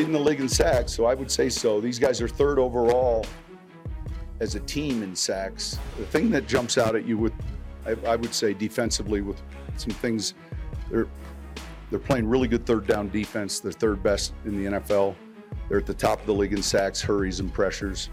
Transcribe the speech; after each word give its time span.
leading 0.00 0.14
the 0.14 0.18
league 0.18 0.40
in 0.40 0.48
sacks, 0.48 0.94
so 0.94 1.04
I 1.04 1.12
would 1.12 1.30
say 1.30 1.50
so. 1.50 1.78
These 1.78 1.98
guys 1.98 2.22
are 2.22 2.28
third 2.28 2.58
overall 2.58 3.26
as 4.40 4.54
a 4.54 4.60
team 4.60 5.02
in 5.02 5.14
sacks. 5.14 5.78
The 5.98 6.06
thing 6.06 6.30
that 6.30 6.46
jumps 6.46 6.78
out 6.78 6.96
at 6.96 7.04
you 7.04 7.18
with, 7.18 7.34
I, 7.84 7.90
I 8.06 8.16
would 8.16 8.32
say, 8.32 8.54
defensively, 8.54 9.20
with 9.20 9.42
some 9.76 9.92
things, 9.92 10.32
they're 10.90 11.06
they're 11.90 11.98
playing 11.98 12.26
really 12.26 12.48
good 12.48 12.64
third 12.64 12.86
down 12.86 13.10
defense. 13.10 13.60
They're 13.60 13.72
third 13.72 14.02
best 14.02 14.32
in 14.46 14.56
the 14.56 14.78
NFL. 14.78 15.16
They're 15.68 15.80
at 15.80 15.86
the 15.86 15.92
top 15.92 16.18
of 16.20 16.26
the 16.26 16.32
league 16.32 16.54
in 16.54 16.62
sacks, 16.62 17.02
hurries, 17.02 17.40
and 17.40 17.52
pressures. 17.52 18.08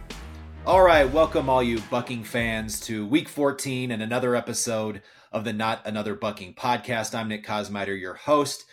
All 0.66 0.82
right, 0.82 1.10
welcome 1.10 1.50
all 1.50 1.64
you 1.64 1.80
Bucking 1.90 2.26
fans 2.26 2.82
to 2.82 3.08
Week 3.08 3.30
14 3.30 3.92
and 3.92 4.04
another 4.04 4.36
episode 4.36 5.02
of 5.32 5.46
the 5.46 5.54
Not 5.54 5.88
Another 5.88 6.16
Bucking 6.16 6.54
podcast. 6.54 7.16
I'm 7.16 7.30
Nick 7.30 7.46
Kosmider, 7.46 7.98
your 7.98 8.16
host, 8.16 8.66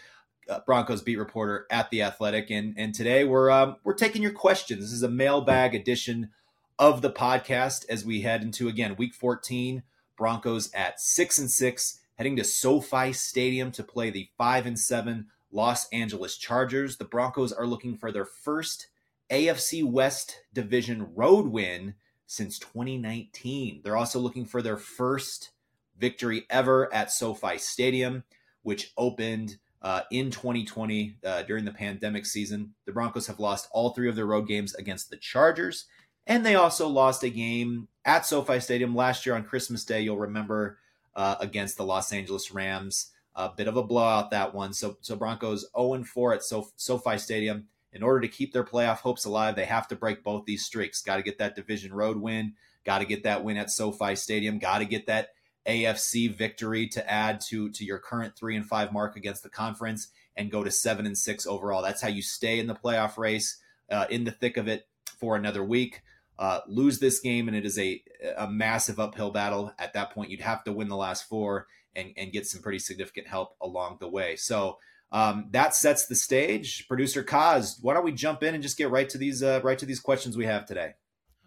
uh, 0.48 0.61
Broncos 0.66 1.03
beat 1.03 1.19
reporter 1.19 1.66
at 1.71 1.91
the 1.91 2.03
Athletic, 2.03 2.51
and 2.51 2.75
and 2.77 2.95
today 2.95 3.25
we're 3.25 3.51
um, 3.51 3.77
we're 3.84 3.95
taking 3.95 4.23
your 4.23 4.33
questions. 4.33 4.80
This 4.80 4.93
is 4.93 5.03
a 5.03 5.09
mailbag 5.09 5.75
edition 5.75 6.30
of 6.79 7.03
the 7.03 7.11
podcast 7.11 7.84
as 7.89 8.05
we 8.05 8.23
head 8.23 8.43
into 8.43 8.69
again 8.69 8.97
Week 8.97 9.15
14. 9.15 9.83
Broncos 10.17 10.73
at 10.73 11.01
six 11.01 11.39
and 11.39 11.51
six, 11.51 12.01
heading 12.17 12.37
to 12.37 12.45
SoFi 12.45 13.12
Stadium 13.12 13.73
to 13.73 13.83
play 13.83 14.11
the 14.11 14.29
five 14.39 14.67
and 14.67 14.79
seven 14.79 15.27
Los 15.51 15.89
Angeles 15.89 16.37
Chargers. 16.37 16.97
The 16.97 17.05
Broncos 17.05 17.53
are 17.53 17.67
looking 17.67 17.97
for 17.97 18.12
their 18.12 18.25
first 18.25 18.89
AFC 19.31 19.84
West 19.84 20.41
Division 20.53 21.15
road 21.15 21.47
win 21.47 21.95
since 22.27 22.59
2019. 22.59 23.81
They're 23.83 23.97
also 23.97 24.19
looking 24.19 24.45
for 24.45 24.62
their 24.62 24.77
first 24.77 25.51
victory 25.98 26.47
ever 26.51 26.92
at 26.92 27.12
SoFi 27.12 27.59
Stadium, 27.59 28.25
which 28.62 28.92
opened 28.97 29.58
uh, 29.84 30.00
in 30.10 30.30
2020 30.30 31.18
uh, 31.24 31.42
during 31.42 31.66
the 31.66 31.70
pandemic 31.70 32.24
season. 32.24 32.74
The 32.86 32.92
Broncos 32.92 33.27
have 33.27 33.38
lost 33.38 33.68
all 33.70 33.90
three 33.90 34.08
of 34.08 34.16
their 34.16 34.27
road 34.27 34.48
games 34.48 34.74
against 34.74 35.10
the 35.10 35.18
Chargers, 35.18 35.84
and 36.27 36.44
they 36.44 36.54
also 36.54 36.88
lost 36.88 37.22
a 37.22 37.28
game 37.28 37.88
at 38.05 38.24
SoFi 38.24 38.60
Stadium 38.60 38.96
last 38.96 39.27
year 39.27 39.34
on 39.34 39.44
Christmas 39.44 39.84
Day. 39.84 40.00
You'll 40.00 40.16
remember 40.16 40.78
uh, 41.14 41.36
against 41.38 41.77
the 41.77 41.84
Los 41.84 42.12
Angeles 42.12 42.50
Rams. 42.50 43.10
A 43.36 43.50
bit 43.55 43.68
of 43.68 43.77
a 43.77 43.82
blowout 43.82 44.30
that 44.30 44.55
one. 44.55 44.72
So, 44.72 44.96
so 45.00 45.16
Broncos 45.16 45.66
0 45.77 45.94
and 45.94 46.08
4 46.08 46.34
at 46.34 46.42
Sof- 46.42 46.72
SoFi 46.77 47.18
Stadium. 47.18 47.66
In 47.92 48.02
order 48.02 48.20
to 48.20 48.28
keep 48.28 48.52
their 48.52 48.64
playoff 48.64 48.98
hopes 48.98 49.24
alive, 49.24 49.55
they 49.55 49.66
have 49.66 49.86
to 49.88 49.96
break 49.96 50.24
both 50.24 50.46
these 50.46 50.64
streaks. 50.64 51.02
Got 51.02 51.16
to 51.16 51.22
get 51.22 51.38
that 51.38 51.55
division 51.55 51.92
road 51.92 52.16
win. 52.16 52.55
Got 52.84 53.00
to 53.00 53.05
get 53.05 53.24
that 53.24 53.44
win 53.44 53.56
at 53.56 53.70
SoFi 53.70 54.16
Stadium. 54.16 54.58
Got 54.58 54.78
to 54.78 54.84
get 54.84 55.06
that 55.06 55.33
AFC 55.67 56.33
victory 56.34 56.87
to 56.89 57.11
add 57.11 57.41
to 57.48 57.70
to 57.70 57.84
your 57.84 57.98
current 57.98 58.37
three 58.37 58.57
and 58.57 58.67
five 58.67 58.93
mark 58.93 59.17
against 59.17 59.43
the 59.43 59.48
conference 59.48 60.09
and 60.37 60.51
go 60.51 60.65
to 60.65 60.70
seven 60.70 61.07
and 61.07 61.17
six 61.17 61.47
overall. 61.47 61.83
That's 61.83 62.03
how 62.03 62.09
you 62.09 62.23
stay 62.23 62.59
in 62.59 62.67
the 62.67 62.75
playoff 62.75 63.17
race, 63.17 63.61
uh, 63.91 64.07
in 64.11 64.25
the 64.25 64.31
thick 64.31 64.57
of 64.57 64.69
it 64.69 64.87
for 65.19 65.37
another 65.37 65.65
week. 65.65 66.03
Uh, 66.39 66.61
lose 66.67 66.98
this 66.98 67.20
game 67.20 67.47
and 67.47 67.57
it 67.57 67.65
is 67.65 67.79
a 67.79 68.03
a 68.37 68.48
massive 68.48 68.98
uphill 68.98 69.31
battle. 69.31 69.73
At 69.79 69.95
that 69.95 70.11
point, 70.11 70.31
you'd 70.31 70.41
have 70.41 70.65
to 70.65 70.73
win 70.73 70.89
the 70.89 70.97
last 70.97 71.29
four 71.29 71.67
and 71.95 72.12
and 72.17 72.33
get 72.33 72.47
some 72.47 72.61
pretty 72.61 72.81
significant 72.81 73.29
help 73.29 73.57
along 73.61 73.98
the 74.01 74.09
way. 74.09 74.37
So. 74.37 74.79
Um, 75.12 75.47
that 75.53 75.77
sets 75.77 76.07
the 76.07 76.17
stage. 76.17 76.89
Producer 76.89 77.23
Kaz, 77.23 77.77
why 77.81 77.95
don't 77.95 78.05
we 78.05 78.11
jump 78.11 78.42
in 78.42 78.53
and 78.53 78.62
just 78.62 78.77
get 78.77 78.91
right 78.91 79.09
to 79.11 79.17
these 79.17 79.45
uh, 79.45 79.61
right 79.62 79.79
to 79.79 79.87
these 79.87 80.01
questions 80.01 80.37
we 80.37 80.47
have 80.47 80.67
today? 80.67 80.95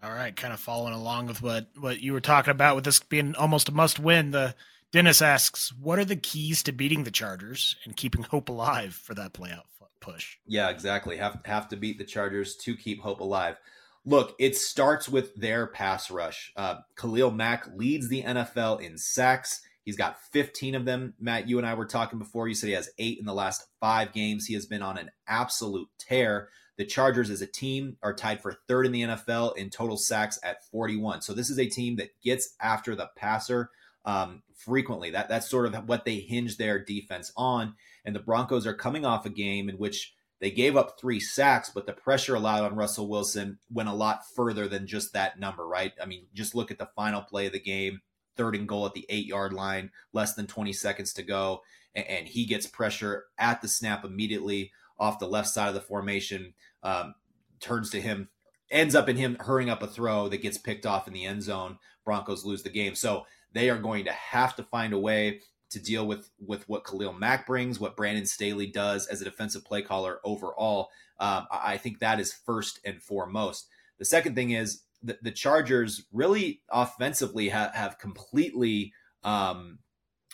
All 0.03 0.13
right, 0.13 0.35
kind 0.35 0.53
of 0.53 0.59
following 0.59 0.93
along 0.93 1.27
with 1.27 1.41
what 1.41 1.67
what 1.79 2.01
you 2.01 2.13
were 2.13 2.21
talking 2.21 2.51
about 2.51 2.75
with 2.75 2.85
this 2.85 2.99
being 2.99 3.35
almost 3.35 3.69
a 3.69 3.71
must 3.71 3.99
win. 3.99 4.31
The 4.31 4.55
Dennis 4.91 5.21
asks, 5.21 5.73
"What 5.73 5.97
are 5.97 6.05
the 6.05 6.15
keys 6.15 6.61
to 6.63 6.71
beating 6.71 7.03
the 7.03 7.11
Chargers 7.11 7.75
and 7.83 7.97
keeping 7.97 8.23
hope 8.23 8.49
alive 8.49 8.93
for 8.93 9.15
that 9.15 9.33
playoff 9.33 9.65
push?" 9.99 10.37
Yeah, 10.45 10.69
exactly. 10.69 11.17
Have 11.17 11.39
have 11.45 11.67
to 11.69 11.77
beat 11.77 11.97
the 11.97 12.05
Chargers 12.05 12.55
to 12.57 12.75
keep 12.75 13.01
hope 13.01 13.21
alive. 13.21 13.57
Look, 14.05 14.35
it 14.39 14.55
starts 14.55 15.09
with 15.09 15.35
their 15.35 15.67
pass 15.67 16.11
rush. 16.11 16.53
Uh, 16.55 16.75
Khalil 16.95 17.31
Mack 17.31 17.67
leads 17.75 18.07
the 18.07 18.23
NFL 18.23 18.79
in 18.81 18.97
sacks. 18.97 19.61
He's 19.83 19.97
got 19.97 20.21
15 20.31 20.75
of 20.75 20.85
them. 20.85 21.13
Matt, 21.19 21.49
you 21.49 21.57
and 21.57 21.67
I 21.67 21.73
were 21.73 21.85
talking 21.85 22.19
before. 22.19 22.47
You 22.47 22.55
said 22.55 22.67
he 22.67 22.73
has 22.73 22.89
eight 22.99 23.19
in 23.19 23.25
the 23.25 23.33
last 23.33 23.65
five 23.79 24.13
games. 24.13 24.45
He 24.45 24.53
has 24.53 24.65
been 24.65 24.81
on 24.81 24.97
an 24.97 25.11
absolute 25.27 25.89
tear. 25.97 26.49
The 26.77 26.85
Chargers 26.85 27.29
as 27.29 27.41
a 27.41 27.47
team 27.47 27.97
are 28.03 28.13
tied 28.13 28.41
for 28.41 28.53
third 28.67 28.85
in 28.85 28.91
the 28.91 29.01
NFL 29.01 29.57
in 29.57 29.69
total 29.69 29.97
sacks 29.97 30.39
at 30.43 30.63
41. 30.65 31.21
So 31.21 31.33
this 31.33 31.49
is 31.49 31.59
a 31.59 31.65
team 31.65 31.95
that 31.97 32.19
gets 32.21 32.55
after 32.61 32.95
the 32.95 33.09
passer 33.15 33.71
um, 34.05 34.43
frequently. 34.55 35.11
That 35.11 35.27
that's 35.27 35.49
sort 35.49 35.65
of 35.65 35.87
what 35.87 36.05
they 36.05 36.19
hinge 36.19 36.57
their 36.57 36.83
defense 36.83 37.31
on. 37.35 37.75
And 38.05 38.15
the 38.15 38.19
Broncos 38.19 38.67
are 38.67 38.73
coming 38.73 39.05
off 39.05 39.25
a 39.25 39.29
game 39.29 39.69
in 39.69 39.77
which 39.77 40.13
they 40.39 40.51
gave 40.51 40.77
up 40.77 40.99
three 40.99 41.19
sacks, 41.19 41.71
but 41.73 41.87
the 41.87 41.93
pressure 41.93 42.35
allowed 42.35 42.63
on 42.63 42.75
Russell 42.75 43.09
Wilson 43.09 43.57
went 43.71 43.89
a 43.89 43.93
lot 43.93 44.21
further 44.35 44.67
than 44.67 44.85
just 44.85 45.13
that 45.13 45.39
number, 45.39 45.67
right? 45.67 45.93
I 46.01 46.05
mean, 46.05 46.27
just 46.33 46.53
look 46.53 46.69
at 46.69 46.77
the 46.77 46.89
final 46.95 47.21
play 47.21 47.47
of 47.47 47.53
the 47.53 47.59
game, 47.59 48.01
third 48.35 48.55
and 48.55 48.67
goal 48.67 48.85
at 48.85 48.93
the 48.93 49.05
eight 49.09 49.25
yard 49.25 49.51
line, 49.51 49.91
less 50.13 50.35
than 50.35 50.45
20 50.45 50.73
seconds 50.73 51.11
to 51.13 51.23
go, 51.23 51.63
and, 51.95 52.05
and 52.07 52.27
he 52.27 52.45
gets 52.45 52.67
pressure 52.67 53.25
at 53.39 53.61
the 53.63 53.67
snap 53.67 54.05
immediately 54.05 54.71
off 54.99 55.19
the 55.19 55.27
left 55.27 55.49
side 55.49 55.69
of 55.69 55.73
the 55.73 55.81
formation, 55.81 56.53
um, 56.83 57.15
turns 57.59 57.89
to 57.91 58.01
him, 58.01 58.29
ends 58.69 58.95
up 58.95 59.09
in 59.09 59.15
him 59.17 59.37
hurrying 59.39 59.69
up 59.69 59.83
a 59.83 59.87
throw 59.87 60.27
that 60.27 60.41
gets 60.41 60.57
picked 60.57 60.85
off 60.85 61.07
in 61.07 61.13
the 61.13 61.25
end 61.25 61.43
zone. 61.43 61.77
Broncos 62.05 62.45
lose 62.45 62.63
the 62.63 62.69
game. 62.69 62.95
So 62.95 63.25
they 63.53 63.69
are 63.69 63.77
going 63.77 64.05
to 64.05 64.11
have 64.11 64.55
to 64.55 64.63
find 64.63 64.93
a 64.93 64.99
way 64.99 65.41
to 65.69 65.79
deal 65.79 66.07
with 66.07 66.29
with 66.39 66.67
what 66.69 66.85
Khalil 66.85 67.13
Mack 67.13 67.45
brings, 67.45 67.79
what 67.79 67.97
Brandon 67.97 68.25
Staley 68.25 68.67
does 68.67 69.07
as 69.07 69.21
a 69.21 69.25
defensive 69.25 69.65
play 69.65 69.81
caller 69.81 70.19
overall. 70.23 70.89
Um, 71.19 71.47
I 71.51 71.77
think 71.77 71.99
that 71.99 72.19
is 72.19 72.33
first 72.33 72.79
and 72.85 73.01
foremost. 73.01 73.67
The 73.99 74.05
second 74.05 74.35
thing 74.35 74.51
is 74.51 74.83
the, 75.03 75.17
the 75.21 75.31
Chargers 75.31 76.05
really 76.13 76.61
offensively 76.69 77.49
ha- 77.49 77.71
have 77.73 77.99
completely 77.99 78.93
um, 79.23 79.79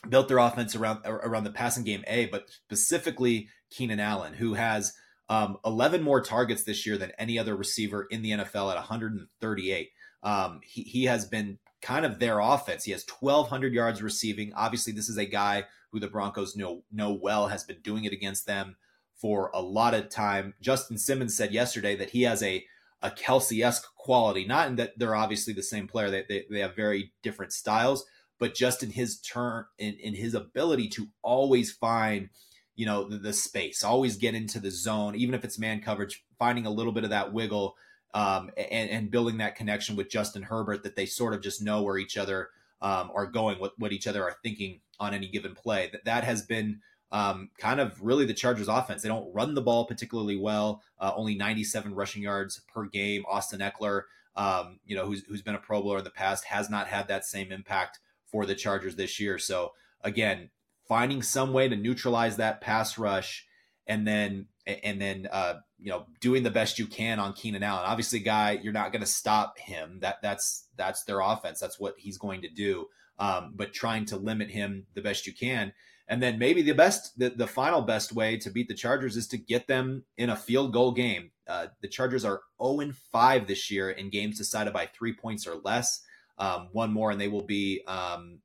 built 0.08 0.28
their 0.28 0.38
offense 0.38 0.76
around 0.76 1.00
around 1.06 1.46
the 1.46 1.52
passing 1.52 1.84
game. 1.84 2.04
A, 2.08 2.28
but 2.28 2.50
specifically 2.50 3.50
Keenan 3.74 4.00
Allen, 4.00 4.34
who 4.34 4.54
has 4.54 4.94
um, 5.30 5.58
11 5.66 6.04
more 6.04 6.22
targets 6.22 6.64
this 6.64 6.86
year 6.86 6.98
than 6.98 7.12
any 7.18 7.40
other 7.40 7.56
receiver 7.56 8.08
in 8.10 8.22
the 8.22 8.32
NFL 8.32 8.72
at 8.72 8.78
138. 8.78 9.90
Um, 10.22 10.60
he, 10.64 10.84
he 10.84 11.04
has 11.06 11.26
been 11.26 11.58
kind 11.82 12.06
of 12.06 12.20
their 12.20 12.40
offense. 12.40 12.84
He 12.84 12.92
has 12.92 13.06
1,200 13.20 13.74
yards 13.74 14.02
receiving. 14.02 14.54
Obviously, 14.54 14.94
this 14.94 15.10
is 15.10 15.18
a 15.18 15.26
guy 15.26 15.66
who 15.92 16.00
the 16.00 16.08
Broncos 16.08 16.56
know 16.56 16.84
know 16.92 17.14
well, 17.14 17.48
has 17.48 17.64
been 17.64 17.80
doing 17.82 18.06
it 18.06 18.14
against 18.14 18.46
them 18.46 18.76
for 19.16 19.52
a 19.54 19.62
lot 19.62 19.94
of 19.94 20.10
time. 20.10 20.54
Justin 20.62 20.98
Simmons 20.98 21.36
said 21.36 21.54
yesterday 21.54 21.96
that 21.96 22.12
he 22.12 22.24
has 22.24 22.42
a 22.44 22.66
a 23.02 23.12
Kelce 23.12 23.64
esque 23.64 23.94
quality, 23.98 24.46
not 24.46 24.70
in 24.70 24.76
that 24.78 24.98
they're 24.98 25.16
obviously 25.16 25.54
the 25.54 25.62
same 25.62 25.88
player. 25.88 26.10
They, 26.10 26.24
they, 26.28 26.46
they 26.50 26.60
have 26.60 26.76
very 26.76 27.12
different 27.22 27.52
styles, 27.52 28.06
but 28.40 28.56
just 28.56 28.82
in 28.82 28.92
his 28.92 29.20
turn, 29.20 29.66
in, 29.78 29.96
in 29.96 30.16
his 30.16 30.34
ability 30.34 30.88
to 30.90 31.08
always 31.22 31.72
find 31.74 32.30
you 32.76 32.86
know 32.86 33.08
the, 33.08 33.18
the, 33.18 33.34
space 33.34 33.84
always 33.84 34.18
get 34.18 34.36
into 34.36 34.60
the 34.60 34.72
zone 34.72 35.16
even 35.16 35.36
if 35.36 35.44
it's 35.44 35.60
man 35.60 35.82
coverage 35.82 36.24
finding 36.40 36.66
a 36.66 36.72
little 36.72 36.92
bit 36.92 37.04
of 37.04 37.10
that 37.12 37.34
wiggle 37.34 37.76
um, 38.14 38.50
and, 38.58 38.90
and 38.90 39.12
building 39.12 39.38
that 39.38 39.56
connection 39.56 39.96
with 39.96 40.10
justin 40.10 40.44
herbert 40.44 40.84
that 40.84 40.96
they 40.96 41.06
sort 41.06 41.34
of 41.34 41.42
just 41.42 41.62
know 41.62 41.82
where 41.82 41.98
each 41.98 42.18
other 42.18 42.50
um, 42.84 43.12
are 43.16 43.26
going 43.26 43.60
what, 43.60 43.74
what 43.80 43.94
each 43.94 44.08
other 44.08 44.24
are 44.24 44.36
thinking 44.44 44.82
on 45.00 45.14
any 45.14 45.28
given 45.28 45.56
play. 45.56 45.90
That 45.92 46.06
that 46.06 46.24
has 46.26 46.44
been 46.44 46.82
um, 47.12 47.50
kind 47.58 47.80
of 47.80 48.02
really 48.02 48.26
the 48.26 48.34
chargers 48.34 48.68
offense. 48.68 49.02
They 49.02 49.10
don't 49.10 49.34
run 49.34 49.56
the 49.56 49.62
ball 49.62 49.86
particularly 49.86 50.38
well 50.38 50.84
uh, 51.00 51.14
only 51.16 51.36
97 51.36 51.96
rushing 51.96 52.22
yards 52.22 52.62
per 52.72 52.86
game. 52.86 53.24
Austin 53.28 53.62
Ekeler 53.62 54.04
um, 54.36 54.80
you 54.86 54.96
know 54.96 55.06
who's, 55.06 55.24
who's 55.26 55.42
been 55.42 55.56
a 55.56 55.60
pro 55.60 55.82
bowler 55.82 56.00
in 56.00 56.04
the 56.04 56.10
past 56.12 56.46
has 56.46 56.70
not 56.70 56.88
had 56.88 57.08
that 57.08 57.26
same 57.26 57.52
impact 57.52 58.00
for 58.26 58.46
the 58.46 58.56
chargers 58.56 58.96
this 58.96 59.20
year. 59.20 59.40
So 59.40 59.74
again 60.02 60.50
finding 60.88 61.22
some 61.22 61.54
way 61.54 61.68
to 61.68 61.76
neutralize 61.76 62.38
that 62.38 62.62
pass 62.62 62.98
rush 62.98 63.46
and 63.88 64.08
then 64.08 64.48
and 64.66 65.02
then 65.02 65.28
uh, 65.32 65.56
you 65.78 65.90
know 65.90 66.06
doing 66.22 66.44
the 66.44 66.52
best 66.52 66.80
you 66.80 66.88
can 66.88 67.20
on 67.20 67.34
Keenan 67.34 67.64
Allen. 67.64 67.84
Obviously, 67.86 68.20
guy, 68.20 68.60
you're 68.62 68.74
not 68.74 68.92
going 68.92 69.02
to 69.02 69.08
stop 69.08 69.58
him. 69.60 70.00
That 70.02 70.22
that's 70.22 70.68
that's 70.78 71.04
their 71.04 71.20
offense. 71.20 71.60
That's 71.60 71.80
what 71.80 71.96
he's 71.98 72.18
going 72.18 72.42
to 72.42 72.50
do. 72.50 72.88
Um, 73.20 73.54
but 73.56 73.74
trying 73.74 74.06
to 74.06 74.18
limit 74.18 74.50
him 74.50 74.88
the 74.96 75.02
best 75.02 75.28
you 75.28 75.34
can. 75.34 75.74
And 76.08 76.22
then 76.22 76.38
maybe 76.38 76.62
the 76.62 76.74
best, 76.74 77.18
the, 77.18 77.30
the 77.30 77.48
final 77.48 77.82
best 77.82 78.12
way 78.12 78.38
to 78.38 78.50
beat 78.50 78.68
the 78.68 78.74
Chargers 78.74 79.16
is 79.16 79.28
to 79.28 79.38
get 79.38 79.68
them 79.68 80.04
in 80.18 80.30
a 80.30 80.36
field 80.36 80.74
goal 80.74 80.92
game. 80.92 81.32
Uh, 81.48 81.68
the 81.82 81.88
Chargers 81.88 82.26
are 82.26 82.42
0 82.62 82.82
and 82.82 82.96
5 82.96 83.48
this 83.48 83.72
year 83.72 83.92
in 83.92 84.10
games 84.10 84.38
decided 84.38 84.74
by 84.74 84.88
three 84.88 85.14
points 85.14 85.48
or 85.48 85.56
less. 85.64 86.02
Um, 86.38 86.70
one 86.72 86.92
more, 86.92 87.12
and 87.12 87.22
they 87.22 87.28
will 87.28 87.44
be 87.44 87.84
um, 87.88 88.40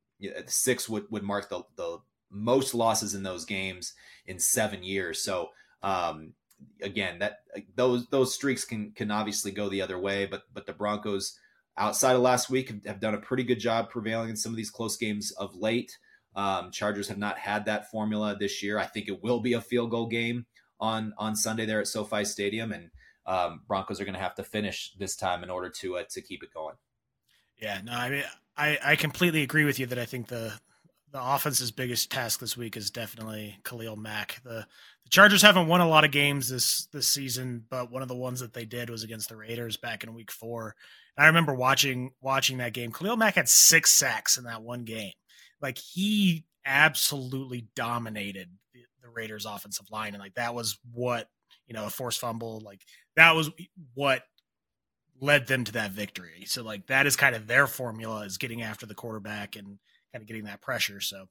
six 0.46 0.88
would, 0.88 1.10
would 1.10 1.22
mark 1.22 1.48
the, 1.48 1.62
the 1.76 1.98
most 2.30 2.74
losses 2.74 3.14
in 3.14 3.22
those 3.22 3.44
games 3.44 3.94
in 4.26 4.38
seven 4.38 4.82
years. 4.82 5.22
So 5.22 5.48
um, 5.82 6.34
again, 6.82 7.18
that 7.20 7.38
those 7.74 8.06
those 8.08 8.34
streaks 8.34 8.64
can 8.64 8.92
can 8.92 9.10
obviously 9.10 9.50
go 9.50 9.68
the 9.68 9.82
other 9.82 9.98
way, 9.98 10.26
but 10.26 10.42
but 10.52 10.66
the 10.66 10.72
Broncos 10.72 11.38
outside 11.76 12.14
of 12.14 12.22
last 12.22 12.50
week 12.50 12.68
have, 12.68 12.84
have 12.86 13.00
done 13.00 13.14
a 13.14 13.18
pretty 13.20 13.44
good 13.44 13.60
job 13.60 13.88
prevailing 13.90 14.30
in 14.30 14.36
some 14.36 14.52
of 14.52 14.56
these 14.56 14.70
close 14.70 14.96
games 14.96 15.30
of 15.32 15.54
late. 15.54 15.96
Um, 16.34 16.70
Chargers 16.70 17.08
have 17.08 17.18
not 17.18 17.38
had 17.38 17.64
that 17.64 17.90
formula 17.90 18.36
this 18.38 18.62
year. 18.62 18.78
I 18.78 18.86
think 18.86 19.08
it 19.08 19.22
will 19.22 19.40
be 19.40 19.54
a 19.54 19.60
field 19.60 19.90
goal 19.90 20.06
game 20.06 20.46
on 20.80 21.12
on 21.18 21.34
Sunday 21.34 21.66
there 21.66 21.80
at 21.80 21.88
SoFi 21.88 22.24
Stadium, 22.24 22.72
and 22.72 22.90
um, 23.26 23.62
Broncos 23.66 24.00
are 24.00 24.04
going 24.04 24.14
to 24.14 24.20
have 24.20 24.34
to 24.36 24.44
finish 24.44 24.92
this 24.98 25.16
time 25.16 25.42
in 25.42 25.50
order 25.50 25.70
to 25.80 25.98
uh, 25.98 26.04
to 26.10 26.20
keep 26.20 26.42
it 26.42 26.52
going. 26.52 26.76
Yeah, 27.60 27.80
no, 27.82 27.92
I 27.92 28.10
mean, 28.10 28.24
I 28.56 28.78
I 28.84 28.96
completely 28.96 29.42
agree 29.42 29.64
with 29.64 29.78
you 29.78 29.86
that 29.86 29.98
I 29.98 30.04
think 30.04 30.28
the 30.28 30.58
the 31.12 31.22
offense's 31.22 31.70
biggest 31.70 32.10
task 32.10 32.40
this 32.40 32.56
week 32.56 32.76
is 32.76 32.90
definitely 32.90 33.58
Khalil 33.64 33.96
Mack. 33.96 34.40
The 34.44 34.66
the 35.04 35.10
Chargers 35.10 35.42
haven't 35.42 35.68
won 35.68 35.80
a 35.80 35.88
lot 35.88 36.04
of 36.04 36.10
games 36.10 36.48
this 36.48 36.86
this 36.92 37.06
season, 37.06 37.64
but 37.70 37.90
one 37.90 38.02
of 38.02 38.08
the 38.08 38.16
ones 38.16 38.40
that 38.40 38.52
they 38.52 38.64
did 38.64 38.90
was 38.90 39.04
against 39.04 39.28
the 39.28 39.36
Raiders 39.36 39.76
back 39.76 40.04
in 40.04 40.14
Week 40.14 40.30
Four. 40.30 40.74
And 41.16 41.24
I 41.24 41.28
remember 41.28 41.54
watching 41.54 42.12
watching 42.20 42.58
that 42.58 42.74
game. 42.74 42.92
Khalil 42.92 43.16
Mack 43.16 43.36
had 43.36 43.48
six 43.48 43.90
sacks 43.90 44.36
in 44.36 44.44
that 44.44 44.62
one 44.62 44.84
game. 44.84 45.12
Like 45.60 45.78
he 45.78 46.44
absolutely 46.64 47.68
dominated 47.74 48.50
the, 48.74 48.80
the 49.02 49.08
Raiders' 49.08 49.46
offensive 49.46 49.90
line, 49.90 50.14
and 50.14 50.22
like 50.22 50.34
that 50.34 50.54
was 50.54 50.78
what 50.92 51.28
you 51.66 51.74
know 51.74 51.86
a 51.86 51.90
forced 51.90 52.20
fumble. 52.20 52.60
Like 52.60 52.82
that 53.16 53.34
was 53.34 53.50
what 53.94 54.24
led 55.20 55.46
them 55.46 55.64
to 55.64 55.72
that 55.72 55.90
victory. 55.92 56.44
So 56.46 56.62
like 56.62 56.86
that 56.88 57.06
is 57.06 57.16
kind 57.16 57.34
of 57.34 57.46
their 57.46 57.66
formula 57.66 58.20
is 58.20 58.38
getting 58.38 58.62
after 58.62 58.86
the 58.86 58.94
quarterback 58.94 59.56
and 59.56 59.78
kind 60.12 60.22
of 60.22 60.28
getting 60.28 60.44
that 60.44 60.60
pressure. 60.60 61.00
So 61.00 61.26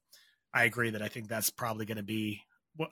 I 0.52 0.64
agree 0.64 0.90
that 0.90 1.02
I 1.02 1.08
think 1.08 1.28
that's 1.28 1.50
probably 1.50 1.86
going 1.86 1.96
to 1.96 2.02
be 2.02 2.42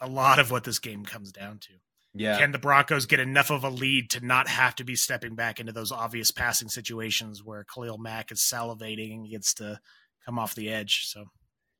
a 0.00 0.08
lot 0.08 0.38
of 0.38 0.50
what 0.50 0.64
this 0.64 0.78
game 0.78 1.04
comes 1.04 1.32
down 1.32 1.58
to. 1.58 1.72
Yeah. 2.14 2.38
Can 2.38 2.52
the 2.52 2.58
Broncos 2.58 3.06
get 3.06 3.20
enough 3.20 3.50
of 3.50 3.62
a 3.62 3.68
lead 3.68 4.10
to 4.10 4.24
not 4.24 4.48
have 4.48 4.74
to 4.76 4.84
be 4.84 4.96
stepping 4.96 5.34
back 5.34 5.60
into 5.60 5.72
those 5.72 5.92
obvious 5.92 6.30
passing 6.30 6.68
situations 6.68 7.44
where 7.44 7.64
Khalil 7.64 7.98
Mack 7.98 8.32
is 8.32 8.40
salivating 8.40 9.12
and 9.12 9.30
gets 9.30 9.52
to 9.54 9.80
come 10.24 10.38
off 10.38 10.54
the 10.54 10.70
edge? 10.70 11.04
So, 11.04 11.26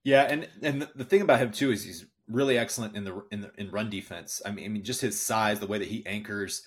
yeah, 0.04 0.22
and 0.22 0.48
and 0.62 0.88
the 0.94 1.04
thing 1.04 1.22
about 1.22 1.40
him 1.40 1.52
too 1.52 1.70
is 1.72 1.84
he's 1.84 2.06
really 2.28 2.58
excellent 2.58 2.96
in 2.96 3.04
the 3.04 3.24
in 3.30 3.40
the 3.40 3.52
in 3.56 3.70
run 3.70 3.88
defense. 3.88 4.42
I 4.44 4.50
mean, 4.50 4.66
I 4.66 4.68
mean, 4.68 4.84
just 4.84 5.00
his 5.00 5.18
size, 5.20 5.58
the 5.58 5.66
way 5.66 5.78
that 5.78 5.88
he 5.88 6.04
anchors 6.04 6.62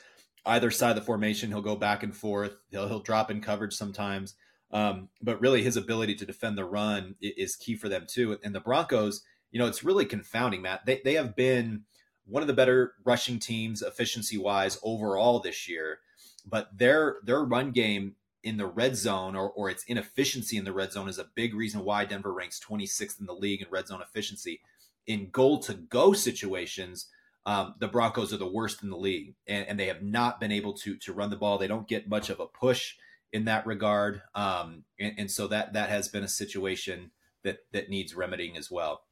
either 0.45 0.71
side 0.71 0.91
of 0.91 0.95
the 0.95 1.01
formation, 1.03 1.49
he'll 1.49 1.61
go 1.61 1.75
back 1.75 2.01
and 2.01 2.15
forth. 2.15 2.55
He'll 2.71 2.87
he'll 2.87 3.01
drop 3.01 3.29
in 3.29 3.39
coverage 3.39 3.75
sometimes. 3.75 4.35
Um, 4.71 5.09
but 5.21 5.41
really, 5.41 5.63
his 5.63 5.77
ability 5.77 6.15
to 6.15 6.25
defend 6.25 6.57
the 6.57 6.65
run 6.65 7.15
is 7.21 7.55
key 7.55 7.75
for 7.75 7.89
them 7.89 8.05
too. 8.07 8.37
And 8.43 8.53
the 8.53 8.59
Broncos, 8.59 9.23
you 9.51 9.59
know, 9.59 9.65
it's 9.65 9.83
really 9.83 10.05
confounding, 10.05 10.61
Matt. 10.61 10.85
They 10.85 11.01
they 11.03 11.13
have 11.15 11.35
been 11.35 11.83
one 12.25 12.43
of 12.43 12.47
the 12.47 12.53
better 12.53 12.93
rushing 13.03 13.39
teams 13.39 13.81
efficiency 13.81 14.37
wise 14.37 14.77
overall 14.83 15.39
this 15.39 15.67
year, 15.67 15.99
but 16.45 16.69
their 16.77 17.17
their 17.23 17.43
run 17.43 17.71
game 17.71 18.15
in 18.43 18.57
the 18.57 18.67
red 18.67 18.95
zone 18.95 19.35
or, 19.35 19.49
or 19.49 19.69
its 19.69 19.83
inefficiency 19.85 20.55
in 20.55 20.63
the 20.63 20.71
red 20.71 20.93
zone 20.93 21.09
is 21.09 21.19
a 21.19 21.27
big 21.35 21.53
reason 21.53 21.83
why 21.83 22.05
Denver 22.05 22.33
ranks 22.33 22.59
26th 22.59 23.19
in 23.19 23.25
the 23.25 23.33
league 23.33 23.61
in 23.61 23.67
red 23.69 23.87
zone 23.87 24.01
efficiency. 24.01 24.61
In 25.07 25.29
goal 25.29 25.59
to 25.59 25.73
go 25.73 26.13
situations, 26.13 27.07
um, 27.45 27.75
the 27.79 27.87
Broncos 27.87 28.31
are 28.31 28.37
the 28.37 28.47
worst 28.47 28.83
in 28.83 28.89
the 28.89 28.97
league, 28.97 29.33
and, 29.47 29.67
and, 29.67 29.79
they 29.79 29.87
have 29.87 30.03
not 30.03 30.39
been 30.39 30.51
able 30.51 30.73
to 30.73 30.95
to 30.97 31.13
run 31.13 31.29
the 31.29 31.35
ball. 31.35 31.57
They 31.57 31.67
don't 31.67 31.87
get 31.87 32.07
much 32.07 32.29
of 32.29 32.39
a 32.39 32.45
push 32.45 32.95
in 33.31 33.45
that 33.45 33.65
regard, 33.65 34.21
um, 34.35 34.83
and, 34.99 35.13
and 35.17 35.31
so 35.31 35.47
that 35.47 35.73
that 35.73 35.89
has 35.89 36.07
been 36.07 36.23
a 36.23 36.29
situation 36.29 37.11
that 37.43 37.59
that 37.71 37.89
needs 37.89 38.15
remedying 38.15 38.57
as 38.57 38.69
well. 38.71 39.03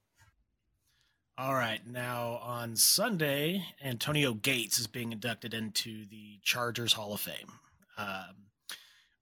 All 1.40 1.54
right. 1.54 1.86
Now 1.86 2.40
on 2.42 2.76
Sunday, 2.76 3.64
Antonio 3.84 4.34
Gates 4.34 4.80
is 4.80 4.88
being 4.88 5.12
inducted 5.12 5.54
into 5.54 6.06
the 6.10 6.40
Chargers 6.42 6.94
Hall 6.94 7.14
of 7.14 7.22
Fame. 7.22 7.60
Um, 7.96 8.48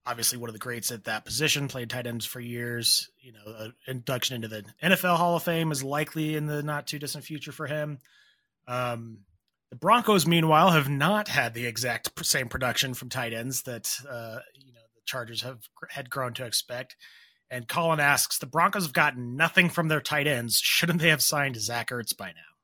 obviously, 0.06 0.38
one 0.38 0.50
of 0.50 0.54
the 0.54 0.60
greats 0.60 0.92
at 0.92 1.04
that 1.06 1.26
position, 1.26 1.68
played 1.68 1.90
tight 1.90 2.08
ends 2.08 2.26
for 2.26 2.40
years. 2.40 3.10
You 3.20 3.34
know, 3.34 3.72
induction 3.86 4.36
into 4.36 4.48
the 4.48 4.64
NFL 4.82 5.18
Hall 5.18 5.36
of 5.36 5.44
Fame 5.44 5.74
is 5.74 5.84
likely 5.84 6.36
in 6.36 6.46
the 6.46 6.64
not 6.64 6.88
too 6.88 7.00
distant 7.00 7.26
future 7.26 7.52
for 7.52 7.68
him. 7.68 8.00
Um, 8.66 9.20
the 9.70 9.76
Broncos, 9.76 10.26
meanwhile, 10.26 10.72
have 10.72 10.88
not 10.88 11.28
had 11.28 11.54
the 11.54 11.66
exact 11.66 12.26
same 12.26 12.48
production 12.48 12.94
from 12.94 13.10
tight 13.10 13.34
ends 13.34 13.64
that 13.64 13.94
uh, 14.10 14.40
Chargers 15.06 15.42
have 15.42 15.62
had 15.90 16.10
grown 16.10 16.34
to 16.36 16.46
expect. 16.46 16.96
And 17.50 17.68
Colin 17.68 18.00
asks, 18.00 18.40
the 18.40 18.46
Broncos 18.46 18.84
have 18.84 18.94
gotten 18.94 19.36
nothing 19.36 19.70
from 19.70 19.88
their 19.88 20.02
tight 20.02 20.28
ends. 20.28 20.58
Shouldn't 20.58 21.00
they 21.00 21.10
have 21.10 21.22
signed 21.22 21.58
Zach 21.58 21.90
Ertz 21.90 22.16
by 22.16 22.28
now? 22.30 22.56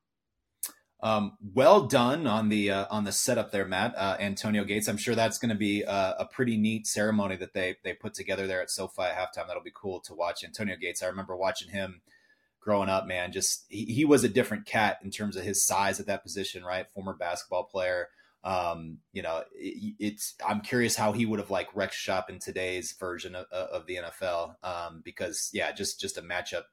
Um, 1.02 1.36
well 1.54 1.88
done 1.88 2.28
on 2.28 2.48
the 2.48 2.70
uh, 2.70 2.86
on 2.88 3.02
the 3.02 3.10
setup 3.10 3.50
there, 3.50 3.66
Matt. 3.66 3.92
Uh, 3.96 4.16
Antonio 4.20 4.62
Gates. 4.62 4.86
I'm 4.86 4.96
sure 4.96 5.16
that's 5.16 5.38
going 5.38 5.48
to 5.48 5.56
be 5.56 5.82
a, 5.82 6.14
a, 6.20 6.28
pretty 6.30 6.56
neat 6.56 6.86
ceremony 6.86 7.34
that 7.36 7.54
they 7.54 7.76
they 7.82 7.92
put 7.92 8.14
together 8.14 8.46
there 8.46 8.62
at 8.62 8.70
SoFi 8.70 9.02
at 9.02 9.16
halftime. 9.16 9.48
That'll 9.48 9.64
be 9.64 9.72
cool 9.74 9.98
to 10.02 10.14
watch. 10.14 10.44
Antonio 10.44 10.76
Gates. 10.76 11.02
I 11.02 11.08
remember 11.08 11.36
watching 11.36 11.72
him 11.72 12.02
growing 12.60 12.88
up. 12.88 13.08
Man, 13.08 13.32
just 13.32 13.64
he, 13.68 13.84
he 13.86 14.04
was 14.04 14.22
a 14.22 14.28
different 14.28 14.64
cat 14.64 14.98
in 15.02 15.10
terms 15.10 15.34
of 15.34 15.42
his 15.42 15.66
size 15.66 15.98
at 15.98 16.06
that 16.06 16.22
position. 16.22 16.64
Right, 16.64 16.86
former 16.94 17.14
basketball 17.14 17.64
player. 17.64 18.08
Um, 18.44 18.98
you 19.12 19.22
know, 19.22 19.42
it, 19.54 19.94
it's 19.98 20.34
I'm 20.46 20.60
curious 20.60 20.96
how 20.96 21.12
he 21.12 21.26
would 21.26 21.38
have 21.38 21.50
like 21.50 21.68
wrecked 21.74 21.94
shop 21.94 22.30
in 22.30 22.38
today's 22.38 22.92
version 22.92 23.34
of, 23.34 23.46
of 23.50 23.86
the 23.86 23.96
NFL. 23.96 24.56
Um, 24.64 25.02
because 25.04 25.50
yeah, 25.52 25.72
just 25.72 26.00
just 26.00 26.18
a 26.18 26.22
matchup 26.22 26.64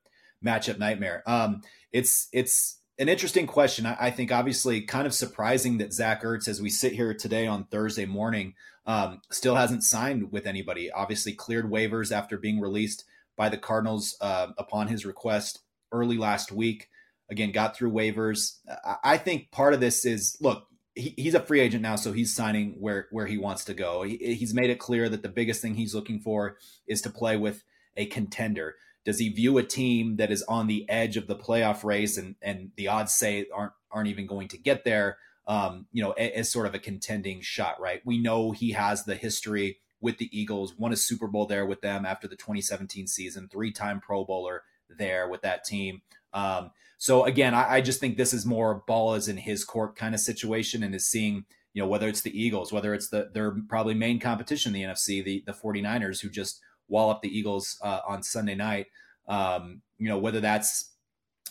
matchup 0.43 0.79
nightmare. 0.79 1.23
Um, 1.25 1.61
it's 1.91 2.27
it's 2.31 2.79
an 2.97 3.09
interesting 3.09 3.47
question. 3.47 3.85
I, 3.85 3.97
I, 3.99 4.11
think 4.11 4.31
obviously 4.31 4.81
kind 4.81 5.07
of 5.07 5.13
surprising 5.13 5.77
that 5.77 5.93
Zach 5.93 6.23
Ertz, 6.23 6.47
as 6.47 6.61
we 6.61 6.69
sit 6.69 6.93
here 6.93 7.13
today 7.13 7.47
on 7.47 7.63
Thursday 7.65 8.05
morning, 8.05 8.55
um, 8.85 9.21
still 9.31 9.55
hasn't 9.55 9.83
signed 9.83 10.31
with 10.31 10.45
anybody. 10.45 10.91
Obviously 10.91 11.33
cleared 11.33 11.71
waivers 11.71 12.11
after 12.11 12.37
being 12.37 12.59
released 12.59 13.05
by 13.37 13.49
the 13.49 13.57
Cardinals 13.57 14.17
uh, 14.19 14.47
upon 14.57 14.87
his 14.87 15.05
request 15.05 15.59
early 15.91 16.17
last 16.17 16.51
week. 16.51 16.89
Again, 17.29 17.51
got 17.51 17.75
through 17.75 17.91
waivers. 17.91 18.57
I, 18.85 18.95
I 19.03 19.17
think 19.17 19.51
part 19.51 19.73
of 19.73 19.79
this 19.79 20.05
is 20.05 20.37
look 20.41 20.67
he, 20.95 21.13
he's 21.17 21.35
a 21.35 21.39
free 21.39 21.59
agent 21.59 21.81
now, 21.81 21.95
so 21.95 22.11
he's 22.11 22.33
signing 22.33 22.75
where 22.79 23.07
where 23.11 23.27
he 23.27 23.37
wants 23.37 23.65
to 23.65 23.73
go. 23.73 24.03
He, 24.03 24.17
he's 24.17 24.53
made 24.53 24.69
it 24.69 24.79
clear 24.79 25.09
that 25.09 25.23
the 25.23 25.29
biggest 25.29 25.61
thing 25.61 25.75
he's 25.75 25.95
looking 25.95 26.19
for 26.19 26.57
is 26.87 27.01
to 27.01 27.09
play 27.09 27.37
with 27.37 27.63
a 27.95 28.05
contender. 28.07 28.75
Does 29.05 29.19
he 29.19 29.29
view 29.29 29.57
a 29.57 29.63
team 29.63 30.17
that 30.17 30.31
is 30.31 30.43
on 30.43 30.67
the 30.67 30.87
edge 30.89 31.17
of 31.17 31.27
the 31.27 31.35
playoff 31.35 31.83
race 31.83 32.17
and 32.17 32.35
and 32.41 32.71
the 32.75 32.87
odds 32.87 33.13
say 33.13 33.47
aren't 33.53 33.73
aren't 33.91 34.09
even 34.09 34.27
going 34.27 34.47
to 34.49 34.57
get 34.57 34.83
there? 34.83 35.17
Um, 35.47 35.87
you 35.91 36.03
know, 36.03 36.11
as, 36.11 36.31
as 36.31 36.51
sort 36.51 36.67
of 36.67 36.75
a 36.75 36.79
contending 36.79 37.41
shot, 37.41 37.79
right? 37.81 38.01
We 38.05 38.19
know 38.19 38.51
he 38.51 38.71
has 38.73 39.05
the 39.05 39.15
history 39.15 39.79
with 40.01 40.17
the 40.17 40.29
Eagles, 40.37 40.75
won 40.77 40.93
a 40.93 40.95
Super 40.95 41.27
Bowl 41.27 41.45
there 41.45 41.65
with 41.65 41.81
them 41.81 42.05
after 42.05 42.27
the 42.27 42.35
2017 42.35 43.07
season, 43.07 43.49
three 43.49 43.71
time 43.71 43.99
Pro 43.99 44.23
Bowler 44.23 44.63
there 44.89 45.27
with 45.27 45.41
that 45.41 45.63
team. 45.63 46.01
Um, 46.33 46.71
so 46.97 47.23
again, 47.25 47.53
I, 47.53 47.75
I, 47.75 47.81
just 47.81 47.99
think 47.99 48.17
this 48.17 48.33
is 48.33 48.45
more 48.45 48.83
ball 48.85 49.15
is 49.15 49.27
in 49.27 49.37
his 49.37 49.63
court 49.63 49.95
kind 49.95 50.13
of 50.13 50.21
situation 50.21 50.83
and 50.83 50.93
is 50.93 51.09
seeing, 51.09 51.45
you 51.73 51.81
know, 51.81 51.87
whether 51.87 52.07
it's 52.07 52.21
the 52.21 52.39
Eagles, 52.39 52.71
whether 52.71 52.93
it's 52.93 53.09
the 53.09 53.29
their 53.33 53.55
probably 53.67 53.93
main 53.93 54.19
competition 54.19 54.75
in 54.75 54.81
the 54.81 54.87
NFC, 54.87 55.23
the 55.23 55.43
the 55.45 55.53
49ers 55.53 56.21
who 56.21 56.29
just 56.29 56.61
wall 56.87 57.09
up 57.09 57.21
the 57.21 57.35
Eagles 57.35 57.77
uh, 57.81 58.01
on 58.07 58.21
Sunday 58.21 58.55
night. 58.55 58.87
Um, 59.27 59.81
you 59.97 60.09
know, 60.09 60.17
whether 60.17 60.39
that's 60.39 60.91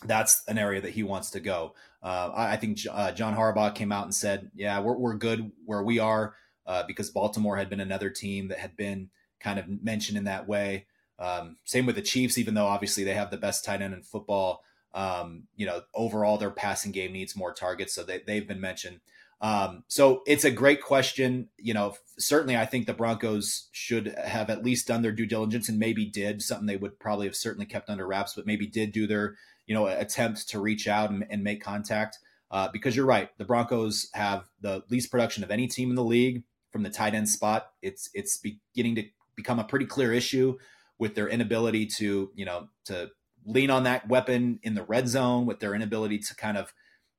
that's 0.04 0.42
an 0.48 0.58
area 0.58 0.80
that 0.80 0.92
he 0.92 1.02
wants 1.02 1.30
to 1.30 1.40
go. 1.40 1.74
Uh, 2.02 2.30
I, 2.34 2.52
I, 2.52 2.56
think 2.56 2.78
uh, 2.90 3.12
John 3.12 3.34
Harbaugh 3.34 3.74
came 3.74 3.90
out 3.90 4.04
and 4.04 4.14
said, 4.14 4.50
"Yeah, 4.54 4.80
we're 4.80 4.96
we're 4.96 5.14
good 5.14 5.50
where 5.64 5.82
we 5.82 5.98
are," 5.98 6.34
uh, 6.66 6.84
because 6.86 7.10
Baltimore 7.10 7.56
had 7.56 7.70
been 7.70 7.80
another 7.80 8.10
team 8.10 8.48
that 8.48 8.58
had 8.58 8.76
been 8.76 9.10
kind 9.40 9.58
of 9.58 9.66
mentioned 9.82 10.18
in 10.18 10.24
that 10.24 10.46
way. 10.46 10.86
Um, 11.18 11.56
same 11.64 11.86
with 11.86 11.96
the 11.96 12.02
Chiefs, 12.02 12.38
even 12.38 12.54
though 12.54 12.66
obviously 12.66 13.02
they 13.02 13.14
have 13.14 13.30
the 13.30 13.36
best 13.36 13.64
tight 13.64 13.82
end 13.82 13.94
in 13.94 14.02
football. 14.02 14.62
Um, 14.94 15.44
you 15.56 15.66
know, 15.66 15.82
overall 15.94 16.38
their 16.38 16.50
passing 16.50 16.92
game 16.92 17.12
needs 17.12 17.36
more 17.36 17.52
targets, 17.52 17.94
so 17.94 18.02
they, 18.02 18.22
they've 18.26 18.48
been 18.48 18.60
mentioned. 18.60 19.00
Um, 19.40 19.84
so 19.86 20.22
it's 20.26 20.44
a 20.44 20.50
great 20.50 20.82
question. 20.82 21.48
You 21.58 21.74
know, 21.74 21.94
certainly 22.18 22.56
I 22.56 22.66
think 22.66 22.86
the 22.86 22.94
Broncos 22.94 23.68
should 23.70 24.14
have 24.22 24.50
at 24.50 24.64
least 24.64 24.88
done 24.88 25.02
their 25.02 25.12
due 25.12 25.26
diligence 25.26 25.68
and 25.68 25.78
maybe 25.78 26.04
did 26.04 26.42
something 26.42 26.66
they 26.66 26.76
would 26.76 26.98
probably 26.98 27.26
have 27.26 27.36
certainly 27.36 27.66
kept 27.66 27.88
under 27.88 28.06
wraps, 28.06 28.34
but 28.34 28.46
maybe 28.46 28.66
did 28.66 28.92
do 28.92 29.06
their, 29.06 29.36
you 29.66 29.74
know, 29.74 29.86
attempt 29.86 30.48
to 30.48 30.58
reach 30.58 30.88
out 30.88 31.10
and, 31.10 31.24
and 31.30 31.44
make 31.44 31.62
contact. 31.62 32.18
Uh, 32.50 32.68
because 32.72 32.96
you're 32.96 33.06
right, 33.06 33.36
the 33.38 33.44
Broncos 33.44 34.08
have 34.14 34.48
the 34.60 34.82
least 34.88 35.10
production 35.10 35.44
of 35.44 35.50
any 35.50 35.68
team 35.68 35.90
in 35.90 35.96
the 35.96 36.04
league 36.04 36.42
from 36.72 36.82
the 36.82 36.90
tight 36.90 37.14
end 37.14 37.28
spot. 37.28 37.70
It's 37.82 38.08
it's 38.14 38.38
beginning 38.38 38.94
to 38.96 39.04
become 39.36 39.58
a 39.58 39.64
pretty 39.64 39.86
clear 39.86 40.12
issue 40.12 40.56
with 40.98 41.14
their 41.14 41.28
inability 41.28 41.86
to, 41.86 42.30
you 42.34 42.44
know, 42.44 42.68
to 42.86 43.10
lean 43.48 43.70
on 43.70 43.84
that 43.84 44.08
weapon 44.08 44.60
in 44.62 44.74
the 44.74 44.82
red 44.82 45.08
zone, 45.08 45.46
with 45.46 45.58
their 45.58 45.74
inability 45.74 46.18
to 46.18 46.36
kind 46.36 46.58
of 46.58 46.72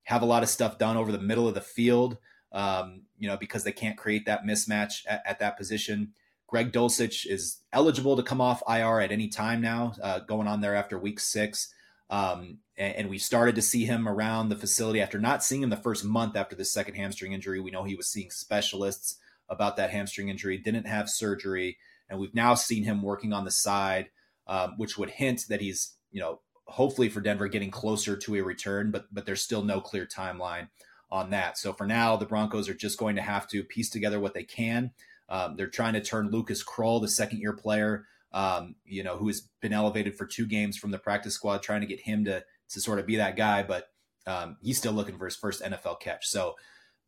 have 0.03 0.21
a 0.21 0.25
lot 0.25 0.43
of 0.43 0.50
stuff 0.50 0.77
done 0.77 0.95
over 0.95 1.12
the 1.12 1.19
middle 1.19 1.48
of 1.48 1.55
the 1.55 1.62
field, 1.62 2.17
um, 2.51 3.01
you 3.17 3.27
know, 3.27 3.36
because 3.36 3.63
they 3.63 3.71
can't 3.71 3.98
create 3.98 4.25
that 4.25 4.43
mismatch 4.43 5.01
at, 5.07 5.21
at, 5.25 5.39
that 5.39 5.57
position. 5.57 6.13
Greg 6.48 6.71
Dulcich 6.71 7.25
is 7.27 7.59
eligible 7.74 8.15
to 8.15 8.24
come 8.24 8.41
off 8.41 8.63
IR 8.67 9.01
at 9.01 9.12
any 9.12 9.27
time 9.27 9.62
now, 9.62 9.93
uh, 10.01 10.19
going 10.19 10.48
on 10.48 10.62
there 10.62 10.75
after 10.75 10.98
week 10.98 11.19
six. 11.19 11.74
Um, 12.09 12.59
and, 12.75 12.95
and, 12.95 13.09
we 13.09 13.19
started 13.19 13.53
to 13.53 13.62
see 13.62 13.86
him 13.86 14.07
around 14.07 14.50
the 14.50 14.55
facility 14.55 15.00
after 15.00 15.19
not 15.19 15.43
seeing 15.43 15.62
him 15.62 15.69
the 15.69 15.77
first 15.77 16.03
month 16.03 16.36
after 16.36 16.55
the 16.55 16.65
second 16.65 16.95
hamstring 16.95 17.33
injury. 17.33 17.59
We 17.59 17.69
know 17.69 17.83
he 17.83 17.95
was 17.95 18.09
seeing 18.09 18.31
specialists 18.31 19.17
about 19.48 19.77
that 19.77 19.91
hamstring 19.91 20.29
injury, 20.29 20.57
didn't 20.57 20.88
have 20.88 21.07
surgery, 21.07 21.77
and 22.09 22.19
we've 22.19 22.33
now 22.33 22.55
seen 22.55 22.83
him 22.83 23.03
working 23.03 23.31
on 23.31 23.45
the 23.45 23.51
side, 23.51 24.09
um, 24.48 24.74
which 24.77 24.98
would 24.98 25.12
hint 25.12 25.45
that 25.50 25.62
he's 25.62 25.98
you 26.12 26.20
know, 26.20 26.39
hopefully 26.66 27.10
for 27.10 27.22
Denver 27.22 27.48
getting 27.48 27.72
closer 27.72 28.16
to 28.16 28.36
a 28.36 28.42
return, 28.42 28.92
but 28.92 29.06
but 29.12 29.25
there's 29.25 29.42
still 29.42 29.63
no 29.63 29.82
clear 29.82 30.06
timeline 30.06 30.68
on 31.12 31.32
that. 31.32 31.58
So 31.58 31.74
for 31.74 31.88
now, 31.88 32.16
the 32.16 32.25
Broncos 32.25 32.70
are 32.70 32.74
just 32.74 32.98
going 32.98 33.16
to 33.16 33.22
have 33.22 33.48
to 33.50 33.63
piece 33.63 33.89
together 33.89 34.20
what 34.20 34.34
they 34.34 34.44
can. 34.44 34.92
Um, 35.28 35.56
they're 35.56 35.68
trying 35.68 35.94
to 35.94 36.01
turn 36.01 36.30
Lucas 36.30 36.63
Krull, 36.63 37.01
the 37.01 37.08
second 37.08 37.39
year 37.39 37.54
player, 37.54 38.06
um, 38.32 38.75
you 38.86 39.04
know, 39.04 39.18
who 39.18 39.28
has 39.28 39.42
been 39.62 39.74
elevated 39.74 40.16
for 40.16 40.25
two 40.25 40.46
games 40.46 40.78
from 40.78 40.92
the 40.92 40.98
practice 40.98 41.34
squad, 41.34 41.62
trying 41.62 41.82
to 41.82 41.88
get 41.88 42.01
him 42.01 42.25
to 42.25 42.44
to 42.70 42.82
sort 42.82 43.00
of 43.00 43.08
be 43.08 43.16
that 43.16 43.36
guy, 43.36 43.63
but 43.63 43.89
um, 44.28 44.58
he's 44.62 44.78
still 44.78 44.94
looking 44.94 45.18
for 45.18 45.25
his 45.25 45.36
first 45.36 45.63
NFL 45.63 46.00
catch. 46.00 46.28
So 46.28 46.56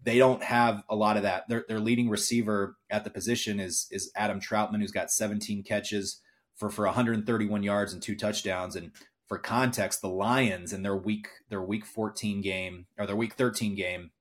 they 0.03 0.17
don't 0.17 0.41
have 0.41 0.83
a 0.89 0.95
lot 0.95 1.17
of 1.17 1.23
that. 1.23 1.47
Their, 1.47 1.65
their 1.67 1.79
leading 1.79 2.09
receiver 2.09 2.77
at 2.89 3.03
the 3.03 3.11
position 3.11 3.59
is 3.59 3.87
is 3.91 4.11
Adam 4.15 4.39
Trautman, 4.39 4.79
who's 4.79 4.91
got 4.91 5.11
17 5.11 5.63
catches 5.63 6.21
for 6.55 6.69
for 6.69 6.85
131 6.85 7.63
yards 7.63 7.93
and 7.93 8.01
two 8.01 8.15
touchdowns. 8.15 8.75
And 8.75 8.91
for 9.27 9.37
context, 9.37 10.01
the 10.01 10.09
Lions 10.09 10.73
in 10.73 10.83
their 10.83 10.95
week 10.95 11.27
their 11.49 11.61
week 11.61 11.85
14 11.85 12.41
game 12.41 12.87
or 12.97 13.05
their 13.05 13.15
week 13.15 13.33
13 13.33 13.75
game, 13.75 14.11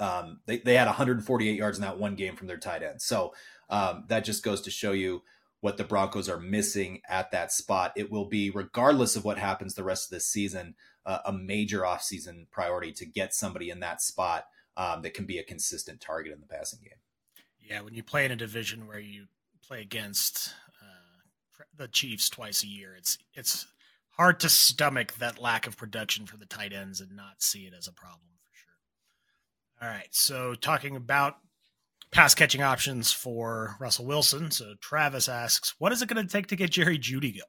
um, 0.00 0.40
they 0.46 0.58
they 0.58 0.74
had 0.74 0.86
148 0.86 1.56
yards 1.56 1.78
in 1.78 1.82
that 1.82 1.98
one 1.98 2.14
game 2.14 2.36
from 2.36 2.46
their 2.46 2.58
tight 2.58 2.82
end. 2.82 3.02
So 3.02 3.34
um, 3.68 4.04
that 4.08 4.24
just 4.24 4.42
goes 4.42 4.60
to 4.62 4.70
show 4.70 4.92
you 4.92 5.22
what 5.60 5.76
the 5.76 5.84
Broncos 5.84 6.28
are 6.28 6.38
missing 6.38 7.00
at 7.08 7.32
that 7.32 7.52
spot. 7.52 7.92
It 7.96 8.12
will 8.12 8.26
be, 8.26 8.48
regardless 8.48 9.16
of 9.16 9.24
what 9.24 9.38
happens 9.38 9.74
the 9.74 9.82
rest 9.82 10.06
of 10.06 10.10
this 10.10 10.26
season, 10.26 10.76
a 11.24 11.32
major 11.32 11.80
offseason 11.80 12.50
priority 12.50 12.92
to 12.92 13.06
get 13.06 13.34
somebody 13.34 13.70
in 13.70 13.80
that 13.80 14.02
spot 14.02 14.46
um, 14.76 15.02
that 15.02 15.14
can 15.14 15.24
be 15.24 15.38
a 15.38 15.42
consistent 15.42 16.00
target 16.00 16.32
in 16.32 16.40
the 16.40 16.46
passing 16.46 16.80
game. 16.82 16.98
Yeah, 17.60 17.80
when 17.80 17.94
you 17.94 18.02
play 18.02 18.24
in 18.24 18.30
a 18.30 18.36
division 18.36 18.86
where 18.86 18.98
you 18.98 19.26
play 19.66 19.80
against 19.80 20.54
the 21.76 21.88
Chiefs 21.88 22.28
twice 22.28 22.62
a 22.62 22.68
year, 22.68 22.94
it's 22.96 23.18
it's 23.34 23.66
hard 24.16 24.40
to 24.40 24.48
stomach 24.48 25.14
that 25.14 25.40
lack 25.40 25.66
of 25.66 25.76
production 25.76 26.26
for 26.26 26.36
the 26.36 26.46
tight 26.46 26.72
ends 26.72 27.00
and 27.00 27.16
not 27.16 27.40
see 27.42 27.60
it 27.60 27.72
as 27.76 27.86
a 27.86 27.92
problem 27.92 28.28
for 28.42 28.50
sure. 28.52 29.88
All 29.88 29.88
right, 29.88 30.08
so 30.10 30.54
talking 30.54 30.96
about 30.96 31.36
pass 32.10 32.34
catching 32.34 32.62
options 32.62 33.12
for 33.12 33.76
Russell 33.78 34.06
Wilson. 34.06 34.50
So 34.50 34.74
Travis 34.80 35.28
asks, 35.28 35.74
what 35.78 35.92
is 35.92 36.02
it 36.02 36.08
going 36.08 36.24
to 36.24 36.30
take 36.30 36.48
to 36.48 36.56
get 36.56 36.70
Jerry 36.70 36.98
Jeudy 36.98 37.32
going? 37.32 37.42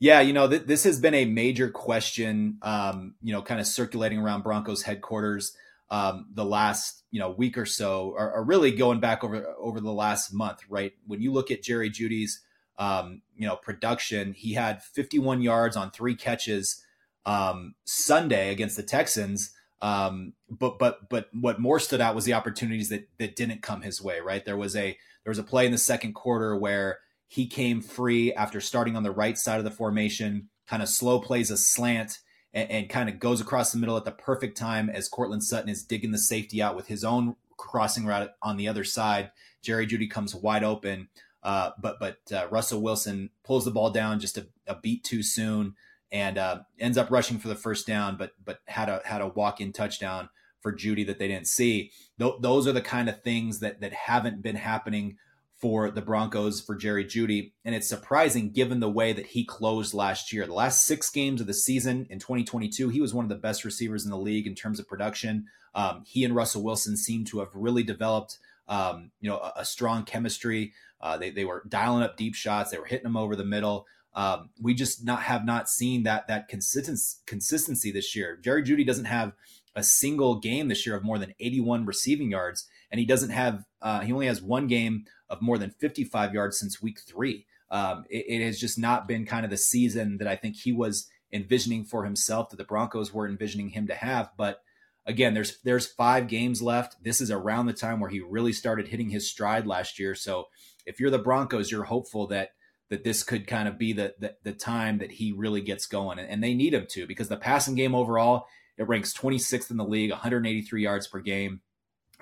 Yeah, 0.00 0.20
you 0.20 0.32
know, 0.32 0.48
th- 0.48 0.64
this 0.64 0.84
has 0.84 1.00
been 1.00 1.14
a 1.14 1.24
major 1.24 1.70
question, 1.70 2.58
um, 2.62 3.14
you 3.22 3.32
know, 3.32 3.42
kind 3.42 3.60
of 3.60 3.66
circulating 3.66 4.18
around 4.18 4.42
Broncos 4.42 4.82
headquarters 4.82 5.56
um, 5.90 6.26
the 6.34 6.44
last, 6.44 7.04
you 7.10 7.20
know, 7.20 7.30
week 7.30 7.56
or 7.56 7.66
so, 7.66 8.12
or, 8.16 8.32
or, 8.32 8.44
really 8.44 8.72
going 8.72 9.00
back 9.00 9.22
over 9.22 9.54
over 9.58 9.80
the 9.80 9.92
last 9.92 10.32
month, 10.32 10.60
right? 10.68 10.92
When 11.06 11.20
you 11.20 11.32
look 11.32 11.50
at 11.50 11.62
Jerry 11.62 11.90
Jeudy's 11.90 12.40
um, 12.78 13.22
you 13.36 13.46
know, 13.46 13.56
production. 13.56 14.32
He 14.32 14.54
had 14.54 14.82
51 14.82 15.42
yards 15.42 15.76
on 15.76 15.90
three 15.90 16.14
catches 16.14 16.84
um, 17.26 17.74
Sunday 17.84 18.50
against 18.50 18.76
the 18.76 18.82
Texans. 18.82 19.52
Um, 19.82 20.32
but 20.48 20.78
but 20.78 21.08
but 21.10 21.28
what 21.32 21.60
more 21.60 21.78
stood 21.78 22.00
out 22.00 22.14
was 22.14 22.24
the 22.24 22.32
opportunities 22.32 22.88
that 22.88 23.08
that 23.18 23.36
didn't 23.36 23.62
come 23.62 23.82
his 23.82 24.00
way. 24.00 24.20
Right, 24.20 24.44
there 24.44 24.56
was 24.56 24.74
a 24.74 24.96
there 25.24 25.30
was 25.30 25.38
a 25.38 25.42
play 25.42 25.66
in 25.66 25.72
the 25.72 25.78
second 25.78 26.14
quarter 26.14 26.56
where 26.56 27.00
he 27.28 27.46
came 27.46 27.80
free 27.80 28.32
after 28.32 28.60
starting 28.60 28.96
on 28.96 29.02
the 29.02 29.10
right 29.10 29.36
side 29.36 29.58
of 29.58 29.64
the 29.64 29.70
formation, 29.70 30.48
kind 30.66 30.82
of 30.82 30.88
slow 30.88 31.18
plays 31.18 31.50
a 31.50 31.56
slant 31.56 32.20
and, 32.52 32.70
and 32.70 32.88
kind 32.88 33.08
of 33.08 33.18
goes 33.18 33.40
across 33.40 33.72
the 33.72 33.78
middle 33.78 33.96
at 33.96 34.04
the 34.04 34.12
perfect 34.12 34.56
time 34.56 34.88
as 34.88 35.08
Courtland 35.08 35.42
Sutton 35.42 35.68
is 35.68 35.82
digging 35.82 36.12
the 36.12 36.18
safety 36.18 36.62
out 36.62 36.76
with 36.76 36.86
his 36.86 37.04
own 37.04 37.36
crossing 37.56 38.06
route 38.06 38.30
on 38.42 38.56
the 38.56 38.68
other 38.68 38.84
side. 38.84 39.32
Jerry 39.62 39.86
Jeudy 39.86 40.08
comes 40.08 40.34
wide 40.34 40.64
open. 40.64 41.08
Uh, 41.44 41.70
but 41.80 42.00
but 42.00 42.18
uh, 42.32 42.48
Russell 42.50 42.80
Wilson 42.80 43.30
pulls 43.44 43.64
the 43.64 43.70
ball 43.70 43.90
down 43.90 44.18
just 44.18 44.38
a, 44.38 44.46
a 44.66 44.74
beat 44.74 45.04
too 45.04 45.22
soon 45.22 45.74
and 46.10 46.38
uh, 46.38 46.60
ends 46.78 46.96
up 46.96 47.10
rushing 47.10 47.38
for 47.38 47.48
the 47.48 47.54
first 47.54 47.86
down, 47.86 48.16
but 48.16 48.32
but 48.42 48.60
had 48.66 48.88
a 48.88 49.02
had 49.04 49.20
a 49.20 49.28
walk 49.28 49.60
in 49.60 49.72
touchdown 49.72 50.30
for 50.60 50.72
Jeudy 50.72 51.06
that 51.06 51.18
they 51.18 51.28
didn't 51.28 51.48
see. 51.48 51.90
Th- 52.18 52.34
those 52.40 52.66
are 52.66 52.72
the 52.72 52.80
kind 52.80 53.08
of 53.08 53.22
things 53.22 53.60
that 53.60 53.80
that 53.80 53.92
haven't 53.92 54.42
been 54.42 54.56
happening 54.56 55.18
for 55.60 55.90
the 55.90 56.02
Broncos 56.02 56.60
for 56.60 56.74
Jerry 56.74 57.04
Jeudy, 57.04 57.52
and 57.64 57.74
it's 57.74 57.88
surprising 57.88 58.50
given 58.50 58.80
the 58.80 58.90
way 58.90 59.12
that 59.12 59.26
he 59.26 59.44
closed 59.44 59.94
last 59.94 60.32
year. 60.32 60.46
The 60.46 60.52
last 60.52 60.86
six 60.86 61.10
games 61.10 61.40
of 61.40 61.46
the 61.46 61.54
season 61.54 62.06
in 62.10 62.18
2022, 62.18 62.90
he 62.90 63.00
was 63.00 63.14
one 63.14 63.24
of 63.24 63.28
the 63.28 63.34
best 63.34 63.64
receivers 63.64 64.04
in 64.04 64.10
the 64.10 64.18
league 64.18 64.46
in 64.46 64.54
terms 64.54 64.78
of 64.78 64.88
production. 64.88 65.46
Um, 65.74 66.04
he 66.06 66.24
and 66.24 66.34
Russell 66.34 66.62
Wilson 66.62 66.96
seem 66.96 67.24
to 67.26 67.40
have 67.40 67.48
really 67.54 67.82
developed, 67.82 68.38
um, 68.68 69.10
you 69.20 69.30
know, 69.30 69.38
a, 69.38 69.52
a 69.58 69.64
strong 69.64 70.04
chemistry. 70.04 70.72
Uh, 71.00 71.16
they 71.16 71.30
they 71.30 71.44
were 71.44 71.64
dialing 71.68 72.02
up 72.02 72.16
deep 72.16 72.34
shots. 72.34 72.70
They 72.70 72.78
were 72.78 72.86
hitting 72.86 73.04
them 73.04 73.16
over 73.16 73.36
the 73.36 73.44
middle. 73.44 73.86
Um, 74.14 74.50
we 74.60 74.74
just 74.74 75.04
not 75.04 75.22
have 75.22 75.44
not 75.44 75.68
seen 75.68 76.04
that 76.04 76.28
that 76.28 76.48
consistency 76.48 77.18
consistency 77.26 77.90
this 77.90 78.14
year. 78.14 78.38
Jerry 78.42 78.62
Jeudy 78.62 78.86
doesn't 78.86 79.06
have 79.06 79.32
a 79.74 79.82
single 79.82 80.38
game 80.38 80.68
this 80.68 80.86
year 80.86 80.94
of 80.94 81.02
more 81.02 81.18
than 81.18 81.34
81 81.40 81.84
receiving 81.84 82.30
yards, 82.30 82.68
and 82.90 83.00
he 83.00 83.06
doesn't 83.06 83.30
have 83.30 83.64
uh, 83.82 84.00
he 84.00 84.12
only 84.12 84.26
has 84.26 84.40
one 84.40 84.66
game 84.66 85.04
of 85.28 85.42
more 85.42 85.58
than 85.58 85.70
55 85.70 86.32
yards 86.32 86.58
since 86.58 86.80
week 86.80 87.00
three. 87.00 87.46
Um, 87.70 88.04
it, 88.08 88.24
it, 88.28 88.44
has 88.44 88.60
just 88.60 88.78
not 88.78 89.08
been 89.08 89.26
kind 89.26 89.44
of 89.44 89.50
the 89.50 89.56
season 89.56 90.18
that 90.18 90.28
I 90.28 90.36
think 90.36 90.54
he 90.54 90.70
was 90.70 91.08
envisioning 91.32 91.84
for 91.84 92.04
himself 92.04 92.50
that 92.50 92.56
the 92.56 92.64
Broncos 92.64 93.12
were 93.12 93.26
envisioning 93.26 93.70
him 93.70 93.88
to 93.88 93.94
have. 93.94 94.30
But 94.36 94.60
again, 95.06 95.34
there's 95.34 95.58
there's 95.62 95.86
five 95.86 96.28
games 96.28 96.62
left. 96.62 97.02
This 97.02 97.20
is 97.20 97.30
around 97.30 97.66
the 97.66 97.72
time 97.72 98.00
where 98.00 98.10
he 98.10 98.20
really 98.20 98.52
started 98.52 98.88
hitting 98.88 99.10
his 99.10 99.28
stride 99.28 99.66
last 99.66 99.98
year. 99.98 100.14
So 100.14 100.48
if 100.86 101.00
you're 101.00 101.10
the 101.10 101.18
Broncos, 101.18 101.70
you're 101.70 101.84
hopeful 101.84 102.26
that 102.28 102.50
that 102.90 103.04
this 103.04 103.22
could 103.22 103.46
kind 103.46 103.68
of 103.68 103.78
be 103.78 103.92
the 103.92 104.14
the, 104.18 104.36
the 104.42 104.52
time 104.52 104.98
that 104.98 105.12
he 105.12 105.32
really 105.32 105.60
gets 105.60 105.86
going, 105.86 106.18
and, 106.18 106.28
and 106.28 106.42
they 106.42 106.54
need 106.54 106.74
him 106.74 106.86
to 106.90 107.06
because 107.06 107.28
the 107.28 107.36
passing 107.36 107.74
game 107.74 107.94
overall 107.94 108.46
it 108.76 108.88
ranks 108.88 109.12
26th 109.12 109.70
in 109.70 109.76
the 109.76 109.84
league, 109.84 110.10
183 110.10 110.82
yards 110.82 111.06
per 111.06 111.20
game. 111.20 111.60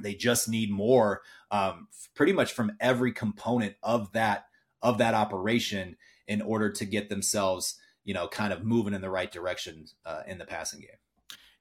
They 0.01 0.15
just 0.15 0.49
need 0.49 0.71
more, 0.71 1.23
um, 1.51 1.89
pretty 2.15 2.33
much 2.33 2.53
from 2.53 2.73
every 2.81 3.13
component 3.13 3.77
of 3.83 4.13
that 4.13 4.47
of 4.83 4.99
that 4.99 5.15
operation 5.15 5.97
in 6.27 6.43
order 6.43 6.71
to 6.71 6.85
get 6.85 7.09
themselves, 7.09 7.79
you 8.05 8.13
know, 8.13 8.27
kind 8.27 8.53
of 8.53 8.65
moving 8.65 8.95
in 8.95 9.01
the 9.01 9.11
right 9.11 9.31
direction 9.31 9.87
uh, 10.05 10.23
in 10.27 10.39
the 10.39 10.45
passing 10.45 10.81
game. 10.81 10.91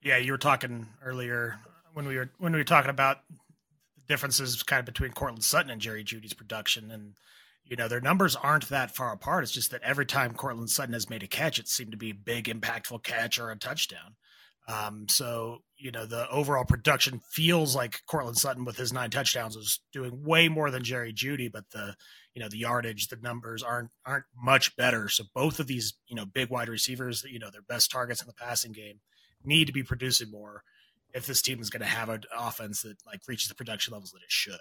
Yeah, 0.03 0.17
you 0.17 0.31
were 0.31 0.38
talking 0.39 0.88
earlier 1.03 1.60
when 1.93 2.08
we 2.08 2.17
were 2.17 2.31
when 2.39 2.53
we 2.53 2.60
were 2.60 2.63
talking 2.63 2.89
about 2.89 3.20
the 3.96 4.03
differences 4.08 4.63
kind 4.63 4.79
of 4.79 4.86
between 4.86 5.12
Courtland 5.12 5.43
Sutton 5.43 5.70
and 5.70 5.81
Jerry 5.81 6.03
Jeudy's 6.03 6.34
production. 6.34 6.89
And, 6.89 7.13
you 7.63 7.75
know, 7.75 7.88
their 7.88 8.01
numbers 8.01 8.36
aren't 8.36 8.70
that 8.70 8.96
far 8.96 9.13
apart. 9.13 9.43
It's 9.43 9.51
just 9.51 9.72
that 9.72 9.84
every 9.84 10.08
time 10.08 10.34
Courtland 10.34 10.72
Sutton 10.72 10.93
has 10.93 11.10
made 11.10 11.22
a 11.22 11.27
catch, 11.27 11.60
it 11.60 11.67
seemed 11.67 11.91
to 11.91 11.98
be 11.98 12.10
a 12.10 12.15
big, 12.15 12.46
impactful 12.46 13.03
catch 13.03 13.39
or 13.39 13.51
a 13.51 13.55
touchdown. 13.55 14.15
Um, 14.67 15.05
so, 15.10 15.60
you 15.77 15.91
know, 15.91 16.05
the 16.05 16.29
overall 16.29 16.65
production 16.65 17.22
feels 17.31 17.75
like 17.75 18.01
Courtland 18.08 18.38
Sutton 18.38 18.63
with 18.63 18.77
his 18.77 18.93
nine 18.93 19.10
touchdowns 19.10 19.55
is 19.55 19.81
doing 19.91 20.24
way 20.24 20.50
more 20.50 20.72
than 20.72 20.84
Jerry 20.84 21.13
Jeudy, 21.13 21.51
but 21.51 21.70
the, 21.72 21.96
you 22.34 22.41
know, 22.41 22.48
the 22.48 22.60
yardage, 22.60 23.08
the 23.08 23.17
numbers 23.17 23.62
aren't 23.62 23.91
aren't 24.05 24.25
much 24.36 24.75
better. 24.75 25.10
So 25.10 25.25
both 25.36 25.60
of 25.60 25.67
these, 25.67 25.93
you 26.08 26.15
know, 26.15 26.25
big 26.25 26.50
wide 26.50 26.70
receivers, 26.70 27.24
you 27.29 27.39
know, 27.39 27.51
their 27.51 27.62
best 27.62 27.91
targets 27.91 28.22
in 28.22 28.27
the 28.27 28.34
passing 28.34 28.72
game 28.72 29.00
need 29.45 29.67
to 29.67 29.74
be 29.74 29.83
producing 29.83 30.31
more 30.31 30.63
if 31.13 31.25
this 31.25 31.41
team 31.41 31.60
is 31.60 31.69
going 31.69 31.81
to 31.81 31.88
have 31.88 32.10
an 32.10 32.24
offense 32.38 32.81
that 32.83 32.98
like 33.05 33.21
reaches 33.27 33.50
the 33.50 33.55
production 33.55 33.93
levels 33.93 34.12
that 34.12 34.24
it 34.24 34.31
should. 34.31 34.60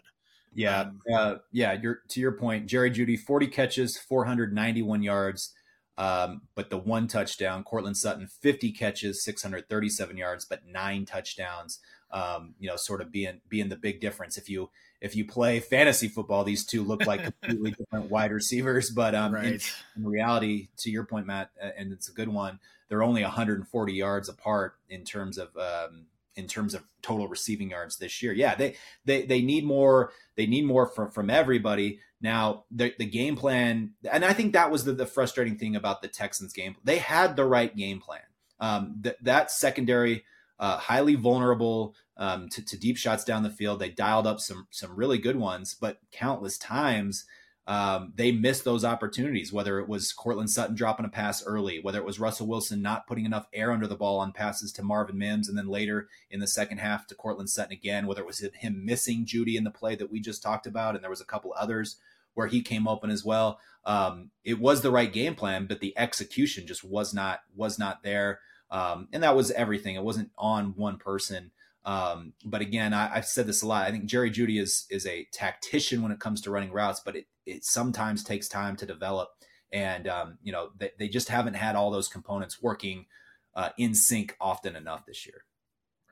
Yeah, 0.52 0.80
um, 0.80 1.00
uh, 1.12 1.34
yeah. 1.52 1.76
You're 1.80 2.00
to 2.08 2.20
your 2.20 2.32
point, 2.32 2.66
Jerry 2.66 2.90
Jeudy, 2.90 3.18
40 3.18 3.46
catches, 3.46 3.96
491 3.96 5.02
yards, 5.02 5.54
um, 5.96 6.42
but 6.56 6.70
the 6.70 6.78
one 6.78 7.06
touchdown. 7.06 7.62
Courtland 7.62 7.96
Sutton, 7.96 8.26
50 8.26 8.72
catches, 8.72 9.22
637 9.22 10.16
yards, 10.16 10.44
but 10.44 10.66
nine 10.66 11.04
touchdowns. 11.04 11.78
Um, 12.12 12.54
you 12.58 12.68
know, 12.68 12.76
sort 12.76 13.00
of 13.00 13.12
being 13.12 13.40
being 13.48 13.68
the 13.68 13.76
big 13.76 14.00
difference. 14.00 14.36
If 14.36 14.48
you 14.48 14.70
if 15.00 15.16
you 15.16 15.24
play 15.24 15.60
fantasy 15.60 16.08
football, 16.08 16.44
these 16.44 16.64
two 16.64 16.84
look 16.84 17.06
like 17.06 17.22
completely 17.40 17.72
different 17.72 18.10
wide 18.10 18.32
receivers. 18.32 18.90
But 18.90 19.14
um, 19.14 19.34
right. 19.34 19.44
in, 19.46 19.60
in, 19.96 20.06
reality, 20.06 20.68
to 20.78 20.90
your 20.90 21.04
point, 21.04 21.26
Matt, 21.26 21.50
and 21.76 21.92
it's 21.92 22.08
a 22.08 22.12
good 22.12 22.28
one. 22.28 22.58
They're 22.88 23.02
only 23.02 23.22
140 23.22 23.92
yards 23.92 24.28
apart 24.28 24.74
in 24.88 25.04
terms 25.04 25.38
of 25.38 25.56
um, 25.56 26.06
in 26.36 26.46
terms 26.46 26.74
of 26.74 26.84
total 27.02 27.28
receiving 27.28 27.70
yards 27.70 27.96
this 27.96 28.22
year. 28.22 28.32
Yeah, 28.32 28.54
they 28.54 28.76
they 29.04 29.22
they 29.22 29.42
need 29.42 29.64
more. 29.64 30.12
They 30.36 30.46
need 30.46 30.66
more 30.66 30.86
from 30.86 31.10
from 31.10 31.30
everybody. 31.30 32.00
Now 32.20 32.64
the 32.70 32.92
the 32.98 33.06
game 33.06 33.36
plan, 33.36 33.94
and 34.10 34.24
I 34.24 34.32
think 34.32 34.52
that 34.52 34.70
was 34.70 34.84
the, 34.84 34.92
the 34.92 35.06
frustrating 35.06 35.56
thing 35.56 35.76
about 35.76 36.02
the 36.02 36.08
Texans 36.08 36.52
game. 36.52 36.76
They 36.84 36.98
had 36.98 37.36
the 37.36 37.44
right 37.44 37.74
game 37.74 38.00
plan. 38.00 38.20
Um, 38.58 38.96
that 39.00 39.22
that 39.24 39.50
secondary, 39.50 40.24
uh, 40.60 40.76
highly 40.76 41.16
vulnerable 41.16 41.96
um, 42.18 42.48
to, 42.50 42.64
to 42.64 42.78
deep 42.78 42.96
shots 42.96 43.24
down 43.24 43.42
the 43.42 43.50
field. 43.50 43.80
They 43.80 43.88
dialed 43.88 44.26
up 44.26 44.38
some 44.38 44.68
some 44.70 44.94
really 44.94 45.18
good 45.18 45.36
ones, 45.36 45.74
but 45.74 45.98
countless 46.12 46.58
times 46.58 47.24
um, 47.66 48.12
they 48.16 48.32
missed 48.32 48.64
those 48.64 48.84
opportunities, 48.84 49.52
whether 49.52 49.78
it 49.78 49.88
was 49.88 50.12
Courtland 50.12 50.50
Sutton 50.50 50.74
dropping 50.74 51.06
a 51.06 51.08
pass 51.08 51.44
early, 51.44 51.80
whether 51.80 51.98
it 51.98 52.04
was 52.04 52.20
Russell 52.20 52.46
Wilson 52.46 52.82
not 52.82 53.06
putting 53.06 53.24
enough 53.24 53.46
air 53.52 53.70
under 53.70 53.86
the 53.86 53.96
ball 53.96 54.18
on 54.18 54.32
passes 54.32 54.72
to 54.72 54.82
Marvin 54.82 55.18
Mims, 55.18 55.48
and 55.48 55.56
then 55.56 55.68
later 55.68 56.08
in 56.30 56.40
the 56.40 56.46
second 56.46 56.78
half 56.78 57.06
to 57.06 57.14
Courtland 57.14 57.48
Sutton 57.48 57.72
again, 57.72 58.06
whether 58.06 58.20
it 58.20 58.26
was 58.26 58.44
him 58.54 58.84
missing 58.84 59.24
Jeudy 59.24 59.56
in 59.56 59.64
the 59.64 59.70
play 59.70 59.94
that 59.94 60.10
we 60.10 60.20
just 60.20 60.42
talked 60.42 60.66
about, 60.66 60.94
and 60.94 61.02
there 61.02 61.10
was 61.10 61.20
a 61.20 61.26
couple 61.26 61.54
others 61.56 61.96
where 62.34 62.48
he 62.48 62.60
came 62.60 62.86
open 62.86 63.10
as 63.10 63.24
well. 63.24 63.60
Um, 63.84 64.30
it 64.44 64.60
was 64.60 64.82
the 64.82 64.90
right 64.90 65.12
game 65.12 65.34
plan, 65.34 65.66
but 65.66 65.80
the 65.80 65.96
execution 65.96 66.66
just 66.66 66.84
was 66.84 67.14
not 67.14 67.40
was 67.54 67.78
not 67.78 68.02
there. 68.02 68.40
Um, 68.70 69.08
and 69.12 69.22
that 69.22 69.36
was 69.36 69.50
everything. 69.50 69.96
It 69.96 70.02
wasn't 70.02 70.30
on 70.38 70.74
one 70.76 70.98
person. 70.98 71.50
Um, 71.84 72.34
but 72.44 72.60
again, 72.60 72.92
I, 72.92 73.14
have 73.14 73.26
said 73.26 73.46
this 73.46 73.62
a 73.62 73.66
lot. 73.66 73.86
I 73.86 73.90
think 73.90 74.04
Jerry 74.04 74.30
Jeudy 74.30 74.60
is 74.60 74.86
is 74.90 75.06
a 75.06 75.26
tactician 75.32 76.02
when 76.02 76.12
it 76.12 76.20
comes 76.20 76.40
to 76.42 76.50
running 76.50 76.72
routes, 76.72 77.00
but 77.04 77.16
it 77.16 77.26
it 77.46 77.64
sometimes 77.64 78.22
takes 78.22 78.48
time 78.48 78.76
to 78.76 78.86
develop. 78.86 79.30
And 79.72 80.06
um, 80.08 80.38
you 80.42 80.52
know 80.52 80.70
they, 80.78 80.90
they 80.98 81.08
just 81.08 81.28
haven't 81.28 81.54
had 81.54 81.76
all 81.76 81.90
those 81.90 82.08
components 82.08 82.62
working 82.62 83.06
uh, 83.54 83.70
in 83.78 83.94
sync 83.94 84.36
often 84.40 84.76
enough 84.76 85.06
this 85.06 85.26
year. 85.26 85.44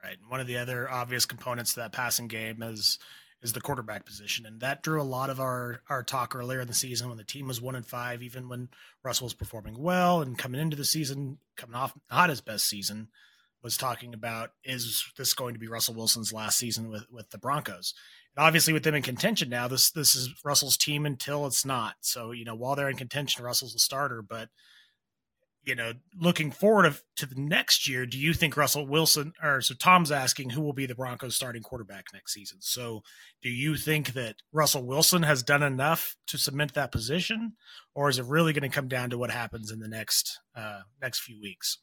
Right. 0.03 0.17
And 0.21 0.31
One 0.31 0.41
of 0.41 0.47
the 0.47 0.59
other 0.59 0.91
obvious 0.91 1.27
components 1.27 1.75
to 1.75 1.81
that 1.81 1.93
passing 1.93 2.29
game 2.29 2.63
is 2.63 2.99
is 3.43 3.53
the 3.53 3.61
quarterback 3.61 4.05
position, 4.05 4.47
and 4.47 4.61
that 4.61 4.83
drew 4.83 5.01
a 5.01 5.05
lot 5.05 5.31
of 5.31 5.39
our 5.41 5.83
our 5.89 6.03
talk 6.03 6.35
earlier 6.35 6.61
in 6.61 6.67
the 6.69 6.75
season 6.75 7.09
when 7.09 7.19
the 7.19 7.25
team 7.25 7.47
was 7.47 7.61
one 7.61 7.77
and 7.77 7.87
five, 7.87 8.23
even 8.23 8.49
when 8.49 8.69
Russell 9.05 9.27
was 9.27 9.35
performing 9.35 9.79
well 9.79 10.21
and 10.21 10.39
coming 10.39 10.61
into 10.61 10.77
the 10.77 10.85
season, 10.85 11.39
coming 11.57 11.77
off 11.77 11.95
not 12.11 12.31
his 12.31 12.41
best 12.41 12.69
season, 12.69 13.09
was 13.63 13.77
talking 13.77 14.15
about 14.15 14.51
is 14.65 15.05
this 15.17 15.35
going 15.35 15.55
to 15.55 15.61
be 15.61 15.69
Russell 15.69 15.95
Wilson's 15.95 16.33
last 16.33 16.59
season 16.59 16.91
with 16.91 17.07
with 17.11 17.31
the 17.31 17.39
Broncos? 17.39 17.95
And 18.37 18.45
obviously, 18.45 18.73
with 18.73 18.85
them 18.85 18.95
in 18.95 19.03
contention 19.03 19.49
now, 19.49 19.69
this 19.69 19.91
this 19.91 20.15
is 20.15 20.35
Russell's 20.45 20.77
team 20.77 21.07
until 21.07 21.47
it's 21.47 21.65
not. 21.65 21.95
So 22.01 22.33
you 22.33 22.45
know, 22.45 22.55
while 22.55 22.75
they're 22.75 22.91
in 22.91 22.97
contention, 22.97 23.45
Russell's 23.45 23.73
the 23.73 23.79
starter, 23.79 24.23
but 24.23 24.49
you 25.69 25.75
know, 25.75 25.93
looking 26.19 26.51
forward 26.51 26.97
to 27.17 27.27
the 27.27 27.39
next 27.39 27.87
year, 27.87 28.07
do 28.07 28.19
you 28.19 28.33
think 28.33 28.57
Russell 28.57 28.87
Wilson, 28.87 29.35
or 29.43 29.61
so 29.61 29.75
Tom's 29.75 30.11
asking 30.11 30.51
who 30.51 30.63
will 30.63 30.73
be 30.73 30.87
the 30.87 30.95
Broncos 30.95 31.37
starting 31.37 31.63
quarterback 31.63 32.07
next 32.15 32.33
season? 32.33 32.59
So 32.63 33.03
do 33.43 33.51
you 33.51 33.77
think 33.77 34.15
that 34.15 34.37
Russell 34.51 34.87
Wilson 34.87 35.25
has 35.25 35.43
done 35.43 35.63
enough 35.63 36.17
to 36.29 36.39
cement 36.39 36.73
that 36.73 36.91
position, 36.91 37.53
or 37.95 38.09
is 38.09 38.19
it 38.19 38.25
really 38.25 38.55
going 38.55 38.69
to 38.69 38.75
come 38.75 38.89
down 38.89 39.11
to 39.11 39.19
what 39.19 39.31
happens 39.31 39.71
in 39.71 39.79
the 39.79 39.89
next 39.89 40.41
uh, 40.57 40.81
next 41.03 41.21
few 41.21 41.39
weeks? 41.39 41.79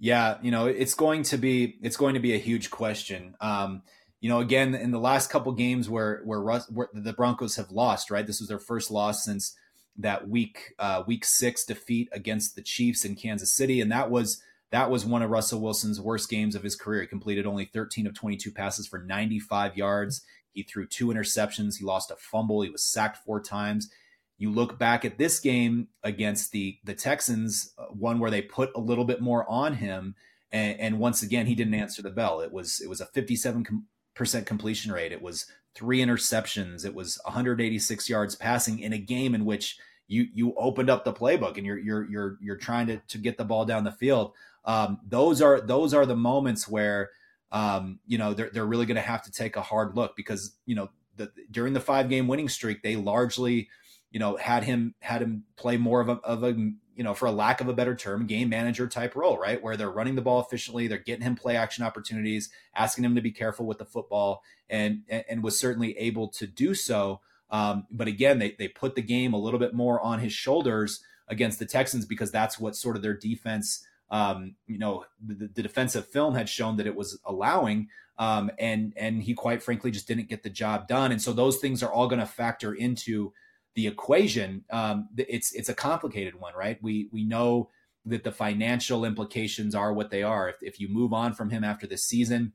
Yeah, 0.00 0.38
you 0.42 0.50
know, 0.50 0.64
it's 0.64 0.94
going 0.94 1.24
to 1.24 1.36
be 1.36 1.76
it's 1.82 1.98
going 1.98 2.14
to 2.14 2.20
be 2.20 2.32
a 2.32 2.38
huge 2.38 2.70
question. 2.70 3.34
Um, 3.38 3.82
you 4.22 4.30
know, 4.30 4.40
again, 4.40 4.74
in 4.74 4.92
the 4.92 4.98
last 4.98 5.28
couple 5.28 5.52
games 5.52 5.90
where 5.90 6.22
where, 6.24 6.40
Russ, 6.40 6.70
where 6.70 6.88
the 6.94 7.12
Broncos 7.12 7.56
have 7.56 7.70
lost, 7.70 8.10
right? 8.10 8.26
This 8.26 8.40
was 8.40 8.48
their 8.48 8.58
first 8.58 8.90
loss 8.90 9.26
since 9.26 9.54
that 9.96 10.28
week 10.28 10.74
uh, 10.78 11.02
week 11.06 11.24
six 11.24 11.64
defeat 11.64 12.08
against 12.12 12.56
the 12.56 12.62
Chiefs 12.62 13.04
in 13.04 13.14
Kansas 13.14 13.54
City, 13.54 13.80
and 13.80 13.90
that 13.92 14.10
was 14.10 14.42
that 14.70 14.90
was 14.90 15.04
one 15.04 15.22
of 15.22 15.30
Russell 15.30 15.60
Wilson's 15.60 16.00
worst 16.00 16.28
games 16.28 16.54
of 16.56 16.62
his 16.62 16.74
career. 16.74 17.02
He 17.02 17.06
completed 17.06 17.46
only 17.46 17.64
13 17.66 18.06
of 18.06 18.14
22 18.14 18.50
passes 18.50 18.88
for 18.88 18.98
95 18.98 19.76
yards. 19.76 20.24
He 20.52 20.62
threw 20.62 20.86
two 20.86 21.08
interceptions. 21.08 21.78
He 21.78 21.84
lost 21.84 22.10
a 22.10 22.16
fumble. 22.16 22.62
He 22.62 22.70
was 22.70 22.84
sacked 22.84 23.18
four 23.24 23.40
times. 23.40 23.90
You 24.36 24.50
look 24.50 24.78
back 24.78 25.04
at 25.04 25.16
this 25.16 25.38
game 25.38 25.88
against 26.02 26.50
the 26.50 26.78
the 26.84 26.94
Texans, 26.94 27.72
uh, 27.78 27.84
one 27.86 28.18
where 28.18 28.30
they 28.30 28.42
put 28.42 28.70
a 28.74 28.80
little 28.80 29.04
bit 29.04 29.20
more 29.20 29.48
on 29.48 29.74
him, 29.74 30.16
and, 30.50 30.80
and 30.80 30.98
once 30.98 31.22
again 31.22 31.46
he 31.46 31.54
didn't 31.54 31.74
answer 31.74 32.02
the 32.02 32.10
bell. 32.10 32.40
It 32.40 32.52
was 32.52 32.80
it 32.80 32.88
was 32.88 33.00
a 33.00 33.06
57 33.06 33.64
com- 33.64 33.86
percent 34.14 34.46
completion 34.46 34.92
rate. 34.92 35.12
It 35.12 35.22
was 35.22 35.46
three 35.74 36.00
interceptions. 36.00 36.84
It 36.84 36.94
was 36.94 37.18
186 37.24 38.08
yards 38.08 38.34
passing 38.34 38.78
in 38.78 38.92
a 38.92 38.98
game 38.98 39.34
in 39.34 39.44
which 39.44 39.78
you 40.06 40.26
you 40.34 40.54
opened 40.56 40.90
up 40.90 41.04
the 41.04 41.12
playbook 41.12 41.56
and 41.56 41.66
you're 41.66 41.78
you're 41.78 42.08
you're 42.10 42.38
you're 42.40 42.56
trying 42.56 42.86
to 42.86 42.98
to 43.08 43.18
get 43.18 43.38
the 43.38 43.44
ball 43.44 43.64
down 43.64 43.84
the 43.84 43.92
field. 43.92 44.32
Um, 44.64 45.00
those 45.06 45.42
are 45.42 45.60
those 45.60 45.94
are 45.94 46.06
the 46.06 46.16
moments 46.16 46.68
where 46.68 47.10
um, 47.52 48.00
you 48.06 48.18
know 48.18 48.34
they're 48.34 48.50
they're 48.50 48.66
really 48.66 48.86
going 48.86 48.96
to 48.96 49.02
have 49.02 49.22
to 49.22 49.32
take 49.32 49.56
a 49.56 49.62
hard 49.62 49.96
look 49.96 50.16
because 50.16 50.56
you 50.66 50.74
know 50.74 50.90
the, 51.16 51.30
during 51.50 51.72
the 51.72 51.80
five 51.80 52.08
game 52.08 52.26
winning 52.28 52.48
streak 52.48 52.82
they 52.82 52.96
largely 52.96 53.68
you 54.14 54.20
know 54.20 54.38
had 54.38 54.64
him 54.64 54.94
had 55.00 55.20
him 55.20 55.44
play 55.56 55.76
more 55.76 56.00
of 56.00 56.08
a 56.08 56.12
of 56.24 56.42
a 56.42 56.52
you 56.96 57.04
know 57.04 57.12
for 57.12 57.26
a 57.26 57.32
lack 57.32 57.60
of 57.60 57.68
a 57.68 57.74
better 57.74 57.94
term 57.94 58.26
game 58.26 58.48
manager 58.48 58.88
type 58.88 59.14
role 59.14 59.36
right 59.36 59.62
where 59.62 59.76
they're 59.76 59.90
running 59.90 60.14
the 60.14 60.22
ball 60.22 60.40
efficiently 60.40 60.86
they're 60.88 60.96
getting 60.96 61.24
him 61.24 61.34
play 61.34 61.56
action 61.56 61.84
opportunities 61.84 62.48
asking 62.74 63.04
him 63.04 63.14
to 63.14 63.20
be 63.20 63.32
careful 63.32 63.66
with 63.66 63.76
the 63.76 63.84
football 63.84 64.42
and 64.70 65.02
and, 65.10 65.24
and 65.28 65.42
was 65.42 65.60
certainly 65.60 65.98
able 65.98 66.28
to 66.28 66.46
do 66.46 66.74
so 66.74 67.20
um, 67.54 67.86
but 67.88 68.08
again, 68.08 68.40
they, 68.40 68.56
they 68.58 68.66
put 68.66 68.96
the 68.96 69.02
game 69.02 69.32
a 69.32 69.38
little 69.38 69.60
bit 69.60 69.74
more 69.74 70.00
on 70.00 70.18
his 70.18 70.32
shoulders 70.32 71.04
against 71.28 71.60
the 71.60 71.66
Texans 71.66 72.04
because 72.04 72.32
that's 72.32 72.58
what 72.58 72.74
sort 72.74 72.96
of 72.96 73.02
their 73.02 73.16
defense, 73.16 73.86
um, 74.10 74.56
you 74.66 74.76
know, 74.76 75.04
the, 75.24 75.48
the, 75.54 75.62
defensive 75.62 76.08
film 76.08 76.34
had 76.34 76.48
shown 76.48 76.76
that 76.78 76.86
it 76.88 76.96
was 76.96 77.20
allowing. 77.24 77.88
Um, 78.18 78.50
and 78.58 78.92
and 78.96 79.22
he 79.22 79.34
quite 79.34 79.62
frankly 79.62 79.92
just 79.92 80.08
didn't 80.08 80.28
get 80.28 80.42
the 80.42 80.50
job 80.50 80.88
done. 80.88 81.12
And 81.12 81.22
so 81.22 81.32
those 81.32 81.58
things 81.58 81.80
are 81.80 81.92
all 81.92 82.08
going 82.08 82.18
to 82.18 82.26
factor 82.26 82.74
into 82.74 83.32
the 83.74 83.86
equation. 83.86 84.64
Um, 84.70 85.08
it's 85.16 85.52
it's 85.52 85.68
a 85.68 85.74
complicated 85.74 86.38
one, 86.38 86.54
right? 86.54 86.78
We 86.82 87.08
we 87.12 87.24
know 87.24 87.70
that 88.06 88.24
the 88.24 88.32
financial 88.32 89.04
implications 89.04 89.74
are 89.74 89.92
what 89.92 90.10
they 90.10 90.22
are. 90.22 90.48
If, 90.48 90.56
if 90.62 90.80
you 90.80 90.88
move 90.88 91.12
on 91.12 91.32
from 91.32 91.50
him 91.50 91.64
after 91.64 91.86
this 91.86 92.04
season, 92.04 92.52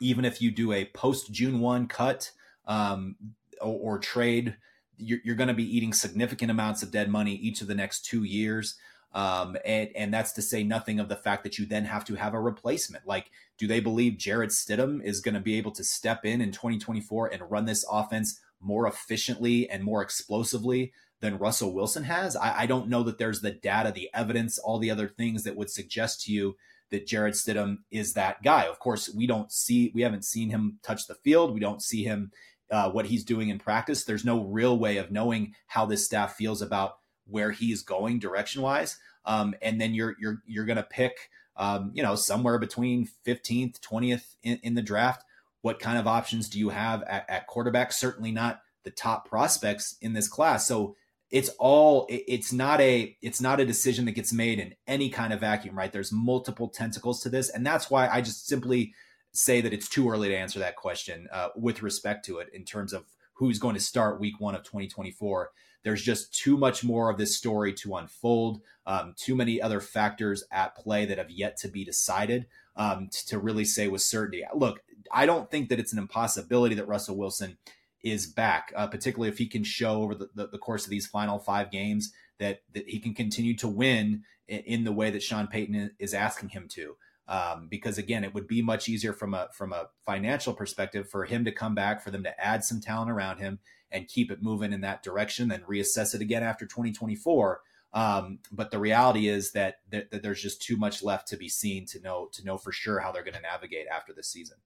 even 0.00 0.24
if 0.24 0.42
you 0.42 0.50
do 0.50 0.72
a 0.72 0.84
post 0.86 1.32
June 1.32 1.60
one 1.60 1.86
cut, 1.86 2.30
um, 2.66 3.16
or, 3.60 3.96
or 3.96 3.98
trade, 3.98 4.56
you're, 4.96 5.18
you're 5.24 5.34
going 5.34 5.48
to 5.48 5.54
be 5.54 5.76
eating 5.76 5.92
significant 5.92 6.50
amounts 6.50 6.82
of 6.82 6.90
dead 6.90 7.08
money 7.08 7.34
each 7.34 7.60
of 7.60 7.66
the 7.66 7.74
next 7.74 8.04
two 8.04 8.24
years. 8.24 8.76
Um, 9.12 9.56
and, 9.64 9.90
and 9.94 10.12
that's 10.12 10.32
to 10.32 10.42
say 10.42 10.64
nothing 10.64 10.98
of 10.98 11.08
the 11.08 11.16
fact 11.16 11.44
that 11.44 11.56
you 11.56 11.66
then 11.66 11.84
have 11.84 12.04
to 12.06 12.16
have 12.16 12.34
a 12.34 12.40
replacement. 12.40 13.06
Like, 13.06 13.30
do 13.58 13.68
they 13.68 13.78
believe 13.78 14.18
Jarrett 14.18 14.50
Stidham 14.50 15.02
is 15.04 15.20
going 15.20 15.36
to 15.36 15.40
be 15.40 15.56
able 15.56 15.70
to 15.72 15.84
step 15.84 16.24
in 16.24 16.40
in 16.40 16.50
2024 16.50 17.28
and 17.28 17.50
run 17.50 17.64
this 17.64 17.84
offense 17.88 18.40
more 18.64 18.86
efficiently 18.86 19.68
and 19.68 19.84
more 19.84 20.02
explosively 20.02 20.92
than 21.20 21.38
Russell 21.38 21.74
Wilson 21.74 22.04
has? 22.04 22.36
I, 22.36 22.62
I 22.62 22.66
don't 22.66 22.88
know 22.88 23.02
that 23.04 23.18
there's 23.18 23.40
the 23.40 23.52
data, 23.52 23.92
the 23.92 24.10
evidence, 24.14 24.58
all 24.58 24.78
the 24.78 24.90
other 24.90 25.08
things 25.08 25.44
that 25.44 25.56
would 25.56 25.70
suggest 25.70 26.22
to 26.22 26.32
you 26.32 26.56
that 26.90 27.06
Jarrett 27.06 27.34
Stidham 27.34 27.78
is 27.90 28.14
that 28.14 28.42
guy. 28.42 28.66
Of 28.66 28.78
course, 28.78 29.12
we 29.14 29.26
don't 29.26 29.50
see, 29.50 29.90
we 29.94 30.02
haven't 30.02 30.24
seen 30.24 30.50
him 30.50 30.78
touch 30.82 31.06
the 31.06 31.14
field. 31.16 31.52
We 31.52 31.60
don't 31.60 31.82
see 31.82 32.04
him 32.04 32.30
uh, 32.70 32.90
what 32.90 33.06
he's 33.06 33.24
doing 33.24 33.48
in 33.48 33.58
practice. 33.58 34.04
There's 34.04 34.24
no 34.24 34.44
real 34.44 34.78
way 34.78 34.96
of 34.96 35.10
knowing 35.10 35.54
how 35.66 35.86
this 35.86 36.04
staff 36.04 36.34
feels 36.34 36.62
about 36.62 36.98
where 37.26 37.50
he's 37.50 37.82
going 37.82 38.18
direction 38.18 38.62
wise. 38.62 38.98
Um, 39.24 39.54
and 39.62 39.80
then 39.80 39.94
you're 39.94 40.16
you're 40.18 40.42
you're 40.46 40.66
going 40.66 40.76
to 40.76 40.82
pick, 40.82 41.30
um, 41.56 41.92
you 41.94 42.02
know, 42.02 42.14
somewhere 42.14 42.58
between 42.58 43.08
15th, 43.26 43.80
20th 43.80 44.36
in, 44.42 44.58
in, 44.62 44.74
the 44.74 44.82
draft. 44.82 45.24
What 45.64 45.80
kind 45.80 45.96
of 45.96 46.06
options 46.06 46.50
do 46.50 46.58
you 46.58 46.68
have 46.68 47.02
at, 47.04 47.24
at, 47.30 47.46
quarterback? 47.46 47.90
Certainly 47.90 48.32
not 48.32 48.60
the 48.82 48.90
top 48.90 49.26
prospects 49.26 49.96
in 50.02 50.12
this 50.12 50.28
class. 50.28 50.68
So 50.68 50.94
it's 51.30 51.48
all 51.58 52.06
it's 52.10 52.52
not 52.52 52.82
a 52.82 53.16
it's 53.22 53.40
not 53.40 53.60
a 53.60 53.64
decision 53.64 54.04
that 54.04 54.12
gets 54.12 54.30
made 54.30 54.58
in 54.58 54.74
any 54.86 55.08
kind 55.08 55.32
of 55.32 55.40
vacuum, 55.40 55.74
right? 55.74 55.90
There's 55.90 56.12
multiple 56.12 56.68
tentacles 56.68 57.22
to 57.22 57.30
this, 57.30 57.48
and 57.48 57.66
that's 57.66 57.90
why 57.90 58.08
I 58.08 58.20
just 58.20 58.46
simply 58.46 58.92
say 59.32 59.62
that 59.62 59.72
it's 59.72 59.88
too 59.88 60.10
early 60.10 60.28
to 60.28 60.36
answer 60.36 60.58
that 60.58 60.76
question 60.76 61.28
uh, 61.32 61.48
with 61.56 61.82
respect 61.82 62.26
to 62.26 62.40
it 62.40 62.50
in 62.52 62.66
terms 62.66 62.92
of 62.92 63.06
who's 63.36 63.58
going 63.58 63.74
to 63.74 63.80
start 63.80 64.20
week 64.20 64.38
one 64.38 64.54
of 64.54 64.64
2024. 64.64 65.50
There's 65.84 66.02
just 66.02 66.34
too 66.34 66.56
much 66.56 66.82
more 66.82 67.10
of 67.10 67.18
this 67.18 67.36
story 67.36 67.72
to 67.74 67.96
unfold, 67.96 68.62
um, 68.86 69.14
too 69.16 69.36
many 69.36 69.60
other 69.60 69.80
factors 69.80 70.42
at 70.50 70.74
play 70.74 71.04
that 71.06 71.18
have 71.18 71.30
yet 71.30 71.56
to 71.58 71.68
be 71.68 71.84
decided 71.84 72.46
um, 72.74 73.08
to, 73.08 73.26
to 73.28 73.38
really 73.38 73.64
say 73.64 73.86
with 73.86 74.02
certainty. 74.02 74.42
Look, 74.54 74.82
I 75.12 75.26
don't 75.26 75.50
think 75.50 75.68
that 75.68 75.78
it's 75.78 75.92
an 75.92 75.98
impossibility 75.98 76.74
that 76.76 76.88
Russell 76.88 77.16
Wilson 77.16 77.58
is 78.02 78.26
back, 78.26 78.72
uh, 78.76 78.86
particularly 78.86 79.28
if 79.30 79.38
he 79.38 79.46
can 79.46 79.64
show 79.64 80.02
over 80.02 80.14
the, 80.14 80.28
the, 80.34 80.48
the, 80.48 80.58
course 80.58 80.84
of 80.84 80.90
these 80.90 81.06
final 81.06 81.38
five 81.38 81.70
games 81.70 82.12
that, 82.38 82.62
that 82.72 82.88
he 82.88 82.98
can 82.98 83.14
continue 83.14 83.56
to 83.56 83.68
win 83.68 84.24
in, 84.48 84.60
in 84.60 84.84
the 84.84 84.92
way 84.92 85.10
that 85.10 85.22
Sean 85.22 85.46
Payton 85.46 85.92
is 85.98 86.12
asking 86.12 86.50
him 86.50 86.68
to 86.68 86.96
um, 87.26 87.68
because 87.70 87.98
again, 87.98 88.24
it 88.24 88.34
would 88.34 88.46
be 88.46 88.62
much 88.62 88.88
easier 88.88 89.12
from 89.12 89.34
a 89.34 89.48
from 89.52 89.72
a 89.72 89.88
financial 90.04 90.52
perspective 90.52 91.08
for 91.08 91.24
him 91.24 91.44
to 91.44 91.52
come 91.52 91.74
back, 91.74 92.02
for 92.02 92.10
them 92.10 92.22
to 92.24 92.40
add 92.44 92.64
some 92.64 92.80
talent 92.80 93.10
around 93.10 93.38
him 93.38 93.58
and 93.90 94.08
keep 94.08 94.30
it 94.30 94.42
moving 94.42 94.72
in 94.72 94.82
that 94.82 95.02
direction, 95.02 95.48
then 95.48 95.62
reassess 95.62 96.14
it 96.14 96.20
again 96.20 96.42
after 96.42 96.66
2024. 96.66 97.60
Um, 97.94 98.40
but 98.50 98.72
the 98.72 98.78
reality 98.80 99.28
is 99.28 99.52
that, 99.52 99.76
that, 99.90 100.10
that 100.10 100.20
there's 100.20 100.42
just 100.42 100.60
too 100.60 100.76
much 100.76 101.00
left 101.00 101.28
to 101.28 101.36
be 101.36 101.48
seen 101.48 101.86
to 101.86 102.00
know 102.00 102.28
to 102.32 102.44
know 102.44 102.58
for 102.58 102.72
sure 102.72 102.98
how 102.98 103.12
they're 103.12 103.22
going 103.22 103.34
to 103.34 103.40
navigate 103.40 103.86
after 103.86 104.12
this 104.12 104.28
season. 104.28 104.58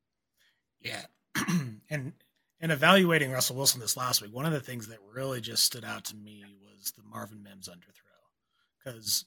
Yeah, 0.81 1.03
and 1.90 2.14
and 2.61 2.73
evaluating 2.73 3.31
Russell 3.31 3.57
Wilson 3.57 3.81
this 3.81 3.97
last 3.97 4.23
week, 4.23 4.35
one 4.35 4.47
of 4.47 4.53
the 4.53 4.61
things 4.61 4.88
that 4.88 4.99
really 5.12 5.40
just 5.40 5.64
stood 5.64 5.85
out 5.85 6.05
to 6.07 6.16
me 6.16 6.42
was 6.62 6.92
the 6.92 7.03
Marvin 7.05 7.42
Mims 7.42 7.68
underthrow 7.68 8.09
because 8.83 9.27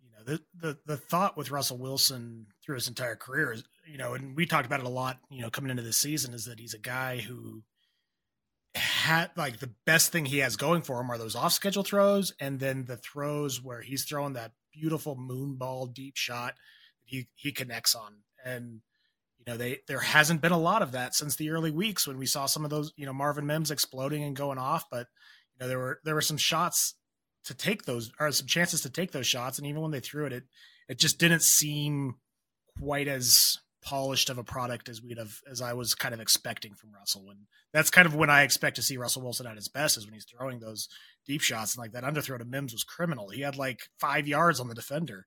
you 0.00 0.10
know 0.10 0.24
the, 0.24 0.40
the 0.68 0.78
the 0.86 0.96
thought 0.96 1.36
with 1.36 1.50
Russell 1.50 1.78
Wilson 1.78 2.46
through 2.64 2.76
his 2.76 2.88
entire 2.88 3.16
career 3.16 3.56
you 3.86 3.98
know, 3.98 4.14
and 4.14 4.36
we 4.36 4.46
talked 4.46 4.66
about 4.66 4.80
it 4.80 4.86
a 4.86 4.90
lot, 4.90 5.18
you 5.30 5.42
know, 5.42 5.50
coming 5.50 5.70
into 5.70 5.82
this 5.82 5.96
season, 5.96 6.34
is 6.34 6.44
that 6.44 6.60
he's 6.60 6.74
a 6.74 6.78
guy 6.78 7.18
who 7.18 7.62
had 8.74 9.30
like 9.36 9.58
the 9.58 9.72
best 9.84 10.12
thing 10.12 10.24
he 10.24 10.38
has 10.38 10.56
going 10.56 10.82
for 10.82 11.00
him 11.00 11.10
are 11.10 11.18
those 11.18 11.36
off 11.36 11.52
schedule 11.52 11.82
throws, 11.82 12.32
and 12.40 12.60
then 12.60 12.84
the 12.84 12.96
throws 12.96 13.62
where 13.62 13.82
he's 13.82 14.04
throwing 14.04 14.34
that 14.34 14.52
beautiful 14.72 15.16
moon 15.16 15.56
ball 15.56 15.86
deep 15.86 16.16
shot 16.16 16.54
that 16.54 17.08
he 17.08 17.28
he 17.34 17.52
connects 17.52 17.94
on, 17.94 18.14
and 18.44 18.80
you 19.38 19.44
know 19.46 19.56
they 19.56 19.80
there 19.88 20.00
hasn't 20.00 20.40
been 20.40 20.52
a 20.52 20.58
lot 20.58 20.82
of 20.82 20.92
that 20.92 21.14
since 21.14 21.36
the 21.36 21.50
early 21.50 21.70
weeks 21.70 22.06
when 22.06 22.18
we 22.18 22.26
saw 22.26 22.46
some 22.46 22.64
of 22.64 22.70
those, 22.70 22.92
you 22.96 23.06
know, 23.06 23.12
Marvin 23.12 23.46
Mims 23.46 23.70
exploding 23.70 24.22
and 24.22 24.36
going 24.36 24.58
off, 24.58 24.84
but 24.90 25.08
you 25.54 25.60
know 25.60 25.68
there 25.68 25.78
were 25.78 26.00
there 26.04 26.14
were 26.14 26.20
some 26.20 26.38
shots 26.38 26.94
to 27.44 27.54
take 27.54 27.82
those 27.82 28.12
or 28.20 28.30
some 28.30 28.46
chances 28.46 28.80
to 28.82 28.90
take 28.90 29.10
those 29.10 29.26
shots, 29.26 29.58
and 29.58 29.66
even 29.66 29.82
when 29.82 29.90
they 29.90 30.00
threw 30.00 30.26
it, 30.26 30.32
it 30.32 30.44
it 30.88 30.98
just 30.98 31.18
didn't 31.18 31.42
seem 31.42 32.14
quite 32.80 33.08
as 33.08 33.58
polished 33.82 34.30
of 34.30 34.38
a 34.38 34.44
product 34.44 34.88
as 34.88 35.02
we'd 35.02 35.18
have 35.18 35.40
as 35.50 35.60
I 35.60 35.72
was 35.72 35.94
kind 35.94 36.14
of 36.14 36.20
expecting 36.20 36.74
from 36.74 36.92
Russell. 36.92 37.30
And 37.30 37.40
that's 37.72 37.90
kind 37.90 38.06
of 38.06 38.14
when 38.14 38.30
I 38.30 38.42
expect 38.42 38.76
to 38.76 38.82
see 38.82 38.96
Russell 38.96 39.22
Wilson 39.22 39.46
at 39.46 39.56
his 39.56 39.68
best 39.68 39.96
is 39.96 40.06
when 40.06 40.14
he's 40.14 40.24
throwing 40.24 40.60
those 40.60 40.88
deep 41.26 41.40
shots 41.40 41.74
and 41.74 41.82
like 41.82 41.92
that 41.92 42.04
underthrow 42.04 42.38
to 42.38 42.44
Mims 42.44 42.72
was 42.72 42.84
criminal. 42.84 43.28
He 43.28 43.42
had 43.42 43.56
like 43.56 43.80
five 43.98 44.28
yards 44.28 44.60
on 44.60 44.68
the 44.68 44.74
defender. 44.74 45.26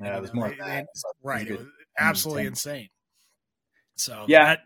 Yeah, 0.00 0.18
it 0.18 0.20
was 0.20 0.34
more 0.34 0.46
uh, 0.46 0.50
they, 0.50 0.56
they, 0.64 0.84
right. 1.22 1.48
It 1.48 1.58
was 1.58 1.66
absolutely 1.98 2.46
insane. 2.46 2.88
So 3.96 4.26
yeah, 4.28 4.44
that, 4.44 4.58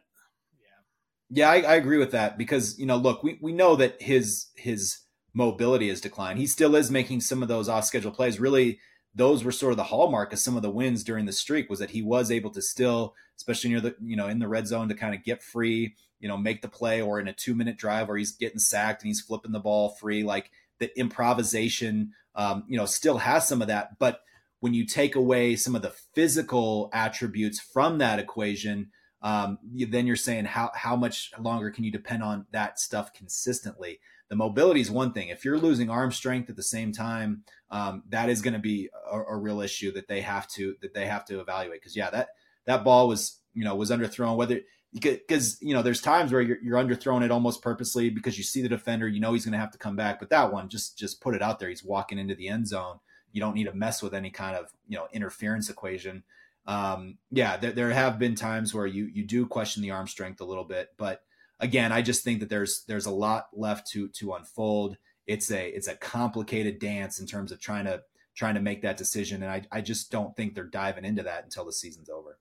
yeah, 1.31 1.45
yeah, 1.45 1.51
I, 1.51 1.73
I 1.73 1.77
agree 1.77 1.99
with 1.99 2.11
that 2.11 2.37
because 2.37 2.77
you 2.79 2.87
know, 2.87 2.97
look, 2.97 3.23
we 3.23 3.39
we 3.41 3.53
know 3.53 3.77
that 3.77 4.03
his 4.03 4.49
his 4.57 4.99
mobility 5.33 5.89
has 5.89 6.01
declined. 6.01 6.41
He 6.41 6.49
still 6.49 6.75
is 6.75 6.91
making 6.91 7.21
some 7.21 7.43
of 7.43 7.49
those 7.49 7.69
off 7.69 7.85
schedule 7.85 8.11
plays. 8.11 8.41
Really, 8.41 8.81
those 9.15 9.43
were 9.43 9.53
sort 9.53 9.73
of 9.73 9.77
the 9.77 9.85
hallmark 9.85 10.33
of 10.33 10.39
some 10.39 10.57
of 10.57 10.63
the 10.63 10.71
wins 10.71 11.03
during 11.03 11.27
the 11.27 11.33
streak 11.33 11.69
was 11.69 11.79
that 11.81 11.91
he 11.91 12.03
was 12.03 12.31
able 12.31 12.51
to 12.51 12.63
still, 12.63 13.15
especially 13.37 13.71
near 13.71 13.81
the 13.81 13.97
you 14.03 14.17
know 14.17 14.29
in 14.29 14.39
the 14.39 14.49
red 14.49 14.67
zone, 14.67 14.89
to 14.89 14.95
kind 14.95 15.15
of 15.15 15.25
get 15.25 15.43
free, 15.43 15.95
you 16.21 16.29
know, 16.29 16.37
make 16.37 16.63
the 16.63 16.69
play, 16.69 17.01
or 17.01 17.19
in 17.19 17.29
a 17.29 17.33
two 17.33 17.55
minute 17.55 17.77
drive 17.77 18.09
where 18.09 18.17
he's 18.17 18.33
getting 18.33 18.59
sacked 18.59 19.03
and 19.03 19.09
he's 19.09 19.21
flipping 19.21 19.53
the 19.53 19.59
ball 19.59 19.91
free, 20.01 20.23
like 20.23 20.51
the 20.79 20.97
improvisation, 20.99 22.13
um, 22.35 22.65
you 22.69 22.77
know, 22.77 22.87
still 22.87 23.19
has 23.19 23.47
some 23.47 23.61
of 23.61 23.69
that. 23.69 23.99
But 23.99 24.23
when 24.61 24.75
you 24.75 24.87
take 24.87 25.17
away 25.17 25.57
some 25.57 25.75
of 25.75 25.83
the 25.83 25.95
physical 26.15 26.91
attributes 26.93 27.59
from 27.59 27.99
that 27.99 28.19
equation, 28.19 28.91
um, 29.23 29.59
then 29.63 30.07
you're 30.07 30.17
saying 30.17 30.45
how 30.45 30.71
how 30.75 30.97
much 30.97 31.33
longer 31.39 31.71
can 31.71 31.85
you 31.85 31.91
depend 31.91 32.23
on 32.23 32.47
that 32.53 32.79
stuff 32.79 33.13
consistently? 33.13 34.01
The 34.31 34.37
mobility 34.37 34.81
is 34.81 34.91
one 34.91 35.13
thing. 35.13 35.29
If 35.29 35.45
you're 35.45 35.59
losing 35.59 35.91
arm 35.91 36.13
strength 36.13 36.49
at 36.49 36.57
the 36.57 36.63
same 36.63 36.93
time, 36.93 37.43
um, 37.71 38.05
that 38.09 38.31
is 38.31 38.41
going 38.41 38.55
to 38.55 38.61
be 38.61 38.89
a, 39.11 39.19
a, 39.19 39.37
real 39.37 39.61
issue 39.61 39.93
that 39.93 40.07
they 40.07 40.21
have 40.21 40.49
to 40.53 40.77
that 40.81 40.95
they 40.95 41.07
have 41.07 41.25
to 41.27 41.41
evaluate. 41.41 41.81
Because 41.81 41.97
yeah, 41.97 42.11
that 42.11 42.29
that 42.65 42.85
ball 42.85 43.09
was 43.09 43.41
you 43.55 43.65
know 43.65 43.75
was 43.75 43.91
underthrown. 43.91 44.37
Whether 44.37 44.61
because 44.93 45.61
you 45.61 45.75
know 45.75 45.83
there's 45.83 46.01
times 46.01 46.33
where 46.33 46.41
you're, 46.41 46.59
you're 46.63 46.79
underthrown 46.79 47.23
it 47.25 47.33
almost 47.33 47.61
purposely 47.61 48.09
because 48.09 48.39
you 48.39 48.45
see 48.45 48.63
the 48.63 48.69
defender, 48.69 49.09
you 49.09 49.21
know 49.21 49.33
he's 49.33 49.45
going 49.45 49.53
to 49.53 49.59
have 49.59 49.73
to 49.73 49.79
come 49.79 49.97
back. 49.97 50.21
But 50.21 50.31
that 50.31 50.53
one, 50.53 50.69
just 50.69 50.97
just 50.97 51.21
put 51.21 51.35
it 51.35 51.43
out 51.43 51.59
there. 51.59 51.69
He's 51.69 51.85
walking 51.85 52.19
into 52.19 52.37
the 52.37 52.49
end 52.49 52.69
zone. 52.69 53.01
You 53.33 53.41
don't 53.41 53.55
need 53.55 53.65
to 53.65 53.75
mess 53.75 54.01
with 54.01 54.15
any 54.15 54.31
kind 54.31 54.57
of 54.57 54.71
you 54.87 54.97
know 54.97 55.09
interference 55.13 55.69
equation. 55.69 56.23
Um, 56.67 57.19
yeah, 57.33 57.57
there, 57.57 57.73
there 57.73 57.91
have 57.91 58.21
been 58.21 58.37
times 58.37 58.73
where 58.73 58.87
you 58.87 59.07
you 59.07 59.25
do 59.25 59.45
question 59.45 59.83
the 59.83 59.91
arm 59.91 60.07
strength 60.07 60.41
a 60.41 60.45
little 60.45 60.65
bit, 60.65 60.91
but 60.97 61.23
again, 61.61 61.93
I 61.93 62.03
just 62.03 62.25
think 62.25 62.41
that 62.41 62.49
there's 62.49 62.85
there's 62.89 63.07
a 63.07 63.11
lot 63.11 63.49
left 63.53 63.87
to 63.93 64.09
to 64.09 64.33
unfold. 64.33 64.97
It's 65.27 65.51
a 65.51 65.69
it's 65.69 65.89
a 65.89 65.95
complicated 65.95 66.79
dance 66.79 67.21
in 67.21 67.27
terms 67.27 67.53
of 67.53 67.61
trying 67.61 67.85
to 67.85 68.03
trying 68.35 68.55
to 68.55 68.61
make 68.61 68.83
that 68.83 68.97
decision, 68.97 69.43
and 69.43 69.53
I 69.53 69.63
I 69.71 69.81
just 69.81 70.11
don't 70.11 70.35
think 70.37 70.55
they're 70.55 70.65
diving 70.65 71.05
into 71.05 71.23
that 71.25 71.45
until 71.45 71.65
the 71.65 71.73
season's 71.73 72.11
over. 72.11 72.39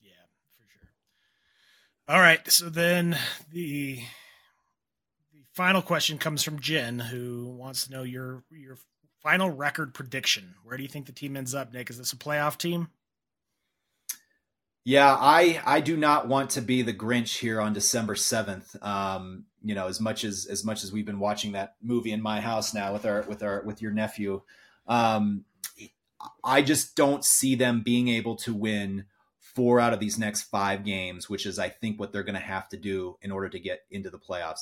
Yeah, 0.00 0.12
for 0.56 0.66
sure. 0.72 0.88
All 2.08 2.20
right, 2.20 2.50
so 2.50 2.70
then 2.70 3.18
the 3.50 3.96
the 5.32 5.44
final 5.52 5.82
question 5.82 6.18
comes 6.18 6.42
from 6.42 6.60
Jen, 6.60 6.98
who 6.98 7.48
wants 7.48 7.86
to 7.86 7.92
know 7.92 8.02
your 8.02 8.44
your 8.50 8.78
final 9.22 9.50
record 9.50 9.92
prediction. 9.92 10.54
Where 10.64 10.76
do 10.76 10.82
you 10.82 10.88
think 10.88 11.06
the 11.06 11.12
team 11.12 11.36
ends 11.36 11.54
up, 11.54 11.72
Nick? 11.72 11.90
Is 11.90 11.98
this 11.98 12.12
a 12.12 12.16
playoff 12.16 12.56
team? 12.56 12.88
Yeah, 14.84 15.14
I 15.14 15.60
I 15.64 15.80
do 15.80 15.96
not 15.96 16.26
want 16.26 16.50
to 16.50 16.62
be 16.62 16.82
the 16.82 16.94
Grinch 16.94 17.38
here 17.38 17.60
on 17.60 17.72
December 17.72 18.14
seventh. 18.14 18.76
Um, 18.82 19.44
you 19.62 19.74
know, 19.74 19.88
as 19.88 20.00
much 20.00 20.24
as 20.24 20.46
as 20.46 20.64
much 20.64 20.84
as 20.84 20.92
we've 20.92 21.04
been 21.04 21.18
watching 21.18 21.52
that 21.52 21.74
movie 21.82 22.12
in 22.12 22.22
my 22.22 22.40
house 22.40 22.72
now 22.72 22.92
with 22.92 23.04
our 23.04 23.22
with 23.22 23.42
our 23.42 23.62
with 23.62 23.82
your 23.82 23.92
nephew, 23.92 24.40
um, 24.86 25.44
I 26.42 26.62
just 26.62 26.96
don't 26.96 27.24
see 27.24 27.54
them 27.54 27.82
being 27.82 28.08
able 28.08 28.36
to 28.36 28.54
win 28.54 29.04
four 29.38 29.80
out 29.80 29.92
of 29.92 30.00
these 30.00 30.18
next 30.18 30.42
five 30.44 30.84
games, 30.84 31.28
which 31.28 31.44
is 31.44 31.58
I 31.58 31.68
think 31.68 32.00
what 32.00 32.12
they're 32.12 32.22
going 32.22 32.34
to 32.34 32.40
have 32.40 32.68
to 32.70 32.76
do 32.78 33.18
in 33.20 33.30
order 33.30 33.48
to 33.50 33.58
get 33.58 33.80
into 33.90 34.08
the 34.08 34.18
playoffs. 34.18 34.60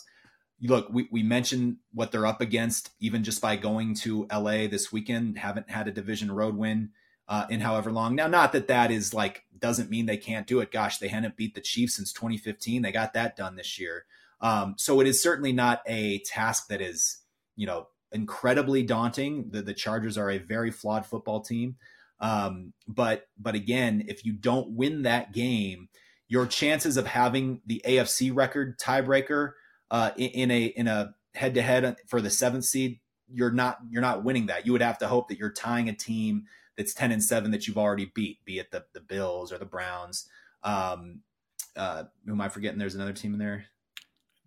Look, 0.61 0.89
we, 0.91 1.09
we 1.13 1.23
mentioned 1.23 1.77
what 1.93 2.11
they're 2.11 2.27
up 2.27 2.41
against, 2.41 2.91
even 2.99 3.23
just 3.23 3.41
by 3.41 3.55
going 3.55 3.95
to 3.97 4.27
LA 4.33 4.67
this 4.67 4.91
weekend, 4.91 5.39
haven't 5.39 5.71
had 5.71 5.87
a 5.87 5.93
division 5.93 6.33
road 6.33 6.57
win 6.57 6.91
uh, 7.29 7.47
in 7.51 7.61
however 7.61 7.93
long. 7.93 8.15
Now, 8.15 8.27
not 8.27 8.53
that 8.53 8.69
that 8.69 8.91
is 8.91 9.13
like 9.13 9.45
doesn't 9.59 9.91
mean 9.91 10.07
they 10.07 10.17
can't 10.17 10.47
do 10.47 10.61
it. 10.61 10.73
Gosh, 10.73 10.99
they 10.99 11.09
hadn't 11.09 11.37
beat 11.37 11.55
the 11.55 11.61
Chiefs 11.61 11.97
since 11.97 12.13
2015. 12.13 12.83
They 12.83 12.93
got 12.93 13.13
that 13.15 13.37
done 13.37 13.57
this 13.57 13.79
year. 13.79 14.07
Um, 14.41 14.75
so 14.79 15.01
it 15.01 15.07
is 15.07 15.23
certainly 15.23 15.53
not 15.53 15.83
a 15.87 16.21
task 16.21 16.69
that 16.69 16.81
is, 16.81 17.19
you 17.57 17.67
know, 17.67 17.89
incredibly 18.13 18.83
daunting. 18.83 19.51
The, 19.51 19.63
the 19.63 19.75
Chargers 19.75 20.17
are 20.17 20.31
a 20.31 20.39
very 20.39 20.71
flawed 20.71 21.05
football 21.05 21.41
team. 21.41 21.77
Um, 22.21 22.73
but 22.87 23.29
but 23.39 23.55
again, 23.55 24.05
if 24.09 24.25
you 24.25 24.33
don't 24.33 24.71
win 24.71 25.03
that 25.03 25.33
game, 25.33 25.89
your 26.29 26.47
chances 26.47 26.97
of 26.97 27.07
having 27.07 27.61
the 27.67 27.83
AFC 27.87 28.35
record 28.35 28.79
tiebreaker 28.79 29.53
uh, 29.91 30.11
in, 30.17 30.31
in 30.31 30.51
a 30.51 30.65
in 30.67 30.89
a 30.89 31.15
head 31.35 31.55
to 31.55 31.63
head 31.63 31.97
for 32.07 32.21
the 32.21 32.31
seventh 32.31 32.65
seed, 32.65 33.01
you're 33.33 33.53
not 33.53 33.79
you're 33.91 34.03
not 34.03 34.25
winning 34.25 34.47
that. 34.47 34.67
You 34.67 34.73
would 34.73 34.83
have 34.83 34.99
to 34.99 35.09
hope 35.09 35.29
that 35.29 35.39
you're 35.39 35.53
tying 35.53 35.89
a 35.89 35.95
team 35.95 36.45
that's 36.79 36.95
10 36.95 37.13
and 37.13 37.23
7 37.23 37.51
that 37.51 37.67
you've 37.67 37.77
already 37.77 38.11
beat, 38.15 38.43
be 38.47 38.59
it 38.59 38.71
the, 38.71 38.85
the 38.95 39.01
Bills 39.01 39.53
or 39.53 39.59
the 39.59 39.67
Browns. 39.67 40.29
Um, 40.63 41.21
uh, 41.77 42.05
who 42.25 42.33
am 42.33 42.41
I 42.41 42.49
forgetting? 42.49 42.79
There's 42.79 42.95
another 42.95 43.13
team 43.13 43.35
in 43.35 43.39
there. 43.39 43.67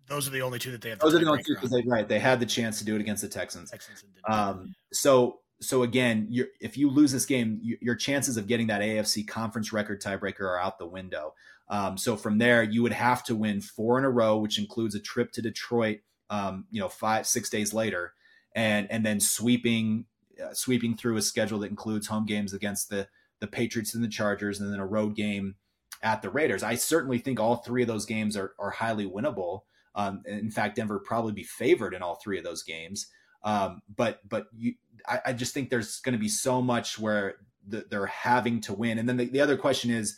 Those 0.08 0.26
are 0.26 0.30
the 0.30 0.42
only 0.42 0.58
two 0.58 0.72
that 0.72 0.80
they 0.80 0.90
have. 0.90 0.98
Those 0.98 1.14
are 1.14 1.18
the 1.18 1.30
only 1.30 1.42
two 1.42 1.54
because 1.54 1.70
they 1.70 1.82
right. 1.82 2.08
They 2.08 2.18
had 2.18 2.40
the 2.40 2.46
chance 2.46 2.78
to 2.78 2.84
do 2.84 2.96
it 2.96 3.00
against 3.00 3.22
the 3.22 3.28
Texans. 3.28 3.70
Texans 3.70 4.04
um, 4.28 4.74
so 4.92 5.40
so 5.60 5.84
again, 5.84 6.28
if 6.60 6.76
you 6.76 6.90
lose 6.90 7.12
this 7.12 7.24
game, 7.24 7.60
you, 7.62 7.78
your 7.80 7.94
chances 7.94 8.36
of 8.36 8.46
getting 8.46 8.66
that 8.66 8.80
AFC 8.80 9.26
conference 9.26 9.72
record 9.72 10.02
tiebreaker 10.02 10.40
are 10.40 10.60
out 10.60 10.78
the 10.78 10.86
window. 10.86 11.34
Um, 11.68 11.96
so 11.96 12.16
from 12.16 12.38
there, 12.38 12.62
you 12.62 12.82
would 12.82 12.92
have 12.92 13.22
to 13.24 13.36
win 13.36 13.60
four 13.60 13.96
in 13.96 14.04
a 14.04 14.10
row, 14.10 14.36
which 14.38 14.58
includes 14.58 14.94
a 14.94 15.00
trip 15.00 15.32
to 15.32 15.42
Detroit. 15.42 16.00
Um, 16.28 16.66
you 16.70 16.80
know, 16.80 16.88
five 16.88 17.26
six 17.26 17.48
days 17.48 17.72
later, 17.72 18.12
and 18.54 18.90
and 18.90 19.06
then 19.06 19.20
sweeping 19.20 20.06
uh, 20.42 20.52
sweeping 20.52 20.96
through 20.96 21.16
a 21.16 21.22
schedule 21.22 21.58
that 21.60 21.70
includes 21.70 22.06
home 22.06 22.26
games 22.26 22.52
against 22.52 22.90
the 22.90 23.08
the 23.40 23.46
Patriots 23.48 23.94
and 23.94 24.04
the 24.04 24.08
Chargers, 24.08 24.60
and 24.60 24.72
then 24.72 24.78
a 24.78 24.86
road 24.86 25.16
game 25.16 25.56
at 26.02 26.22
the 26.22 26.30
Raiders. 26.30 26.62
I 26.62 26.76
certainly 26.76 27.18
think 27.18 27.40
all 27.40 27.56
three 27.56 27.82
of 27.82 27.88
those 27.88 28.06
games 28.06 28.36
are 28.36 28.54
are 28.58 28.70
highly 28.70 29.08
winnable. 29.08 29.62
Um, 29.94 30.22
in 30.26 30.50
fact, 30.50 30.76
Denver 30.76 30.98
probably 30.98 31.32
be 31.32 31.42
favored 31.42 31.94
in 31.94 32.02
all 32.02 32.14
three 32.14 32.38
of 32.38 32.44
those 32.44 32.62
games. 32.62 33.08
Um, 33.44 33.82
but 33.94 34.20
but 34.28 34.46
you, 34.56 34.74
I, 35.06 35.20
I, 35.26 35.32
just 35.32 35.52
think 35.52 35.68
there's 35.68 36.00
going 36.00 36.12
to 36.12 36.18
be 36.18 36.28
so 36.28 36.62
much 36.62 36.98
where 36.98 37.36
the, 37.66 37.84
they're 37.90 38.06
having 38.06 38.60
to 38.62 38.72
win. 38.72 38.98
And 38.98 39.08
then 39.08 39.16
the, 39.16 39.24
the 39.26 39.40
other 39.40 39.56
question 39.56 39.90
is, 39.90 40.16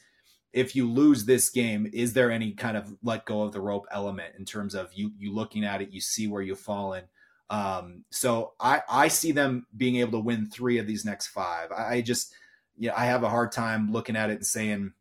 if 0.53 0.77
you 0.77 0.90
lose 0.90 1.24
this 1.24 1.48
game, 1.48 1.88
is 1.92 2.12
there 2.12 2.31
any 2.31 2.53
kind 2.53 2.77
of 2.77 2.94
let 3.03 3.24
go 3.24 3.42
of 3.42 3.53
the 3.53 3.61
rope 3.61 3.87
element 3.90 4.35
in 4.38 4.44
terms 4.44 4.74
of 4.74 4.92
you 4.92 5.12
you 5.18 5.33
looking 5.33 5.64
at 5.64 5.81
it, 5.81 5.90
you 5.90 6.00
see 6.00 6.27
where 6.27 6.42
you've 6.42 6.61
fallen, 6.61 7.05
um, 7.50 8.04
so 8.11 8.52
I, 8.59 8.83
I 8.88 9.09
see 9.09 9.33
them 9.33 9.66
being 9.76 9.96
able 9.96 10.12
to 10.12 10.24
win 10.24 10.46
three 10.46 10.78
of 10.78 10.87
these 10.87 11.04
next 11.04 11.28
five. 11.28 11.70
I, 11.72 12.00
just, 12.00 12.35
yeah, 12.76 12.94
I 12.96 13.04
have 13.07 13.22
a 13.22 13.28
hard 13.28 13.52
time 13.52 13.92
looking 13.92 14.16
at 14.16 14.30
it 14.30 14.37
and 14.37 14.46
saying, 14.46 14.92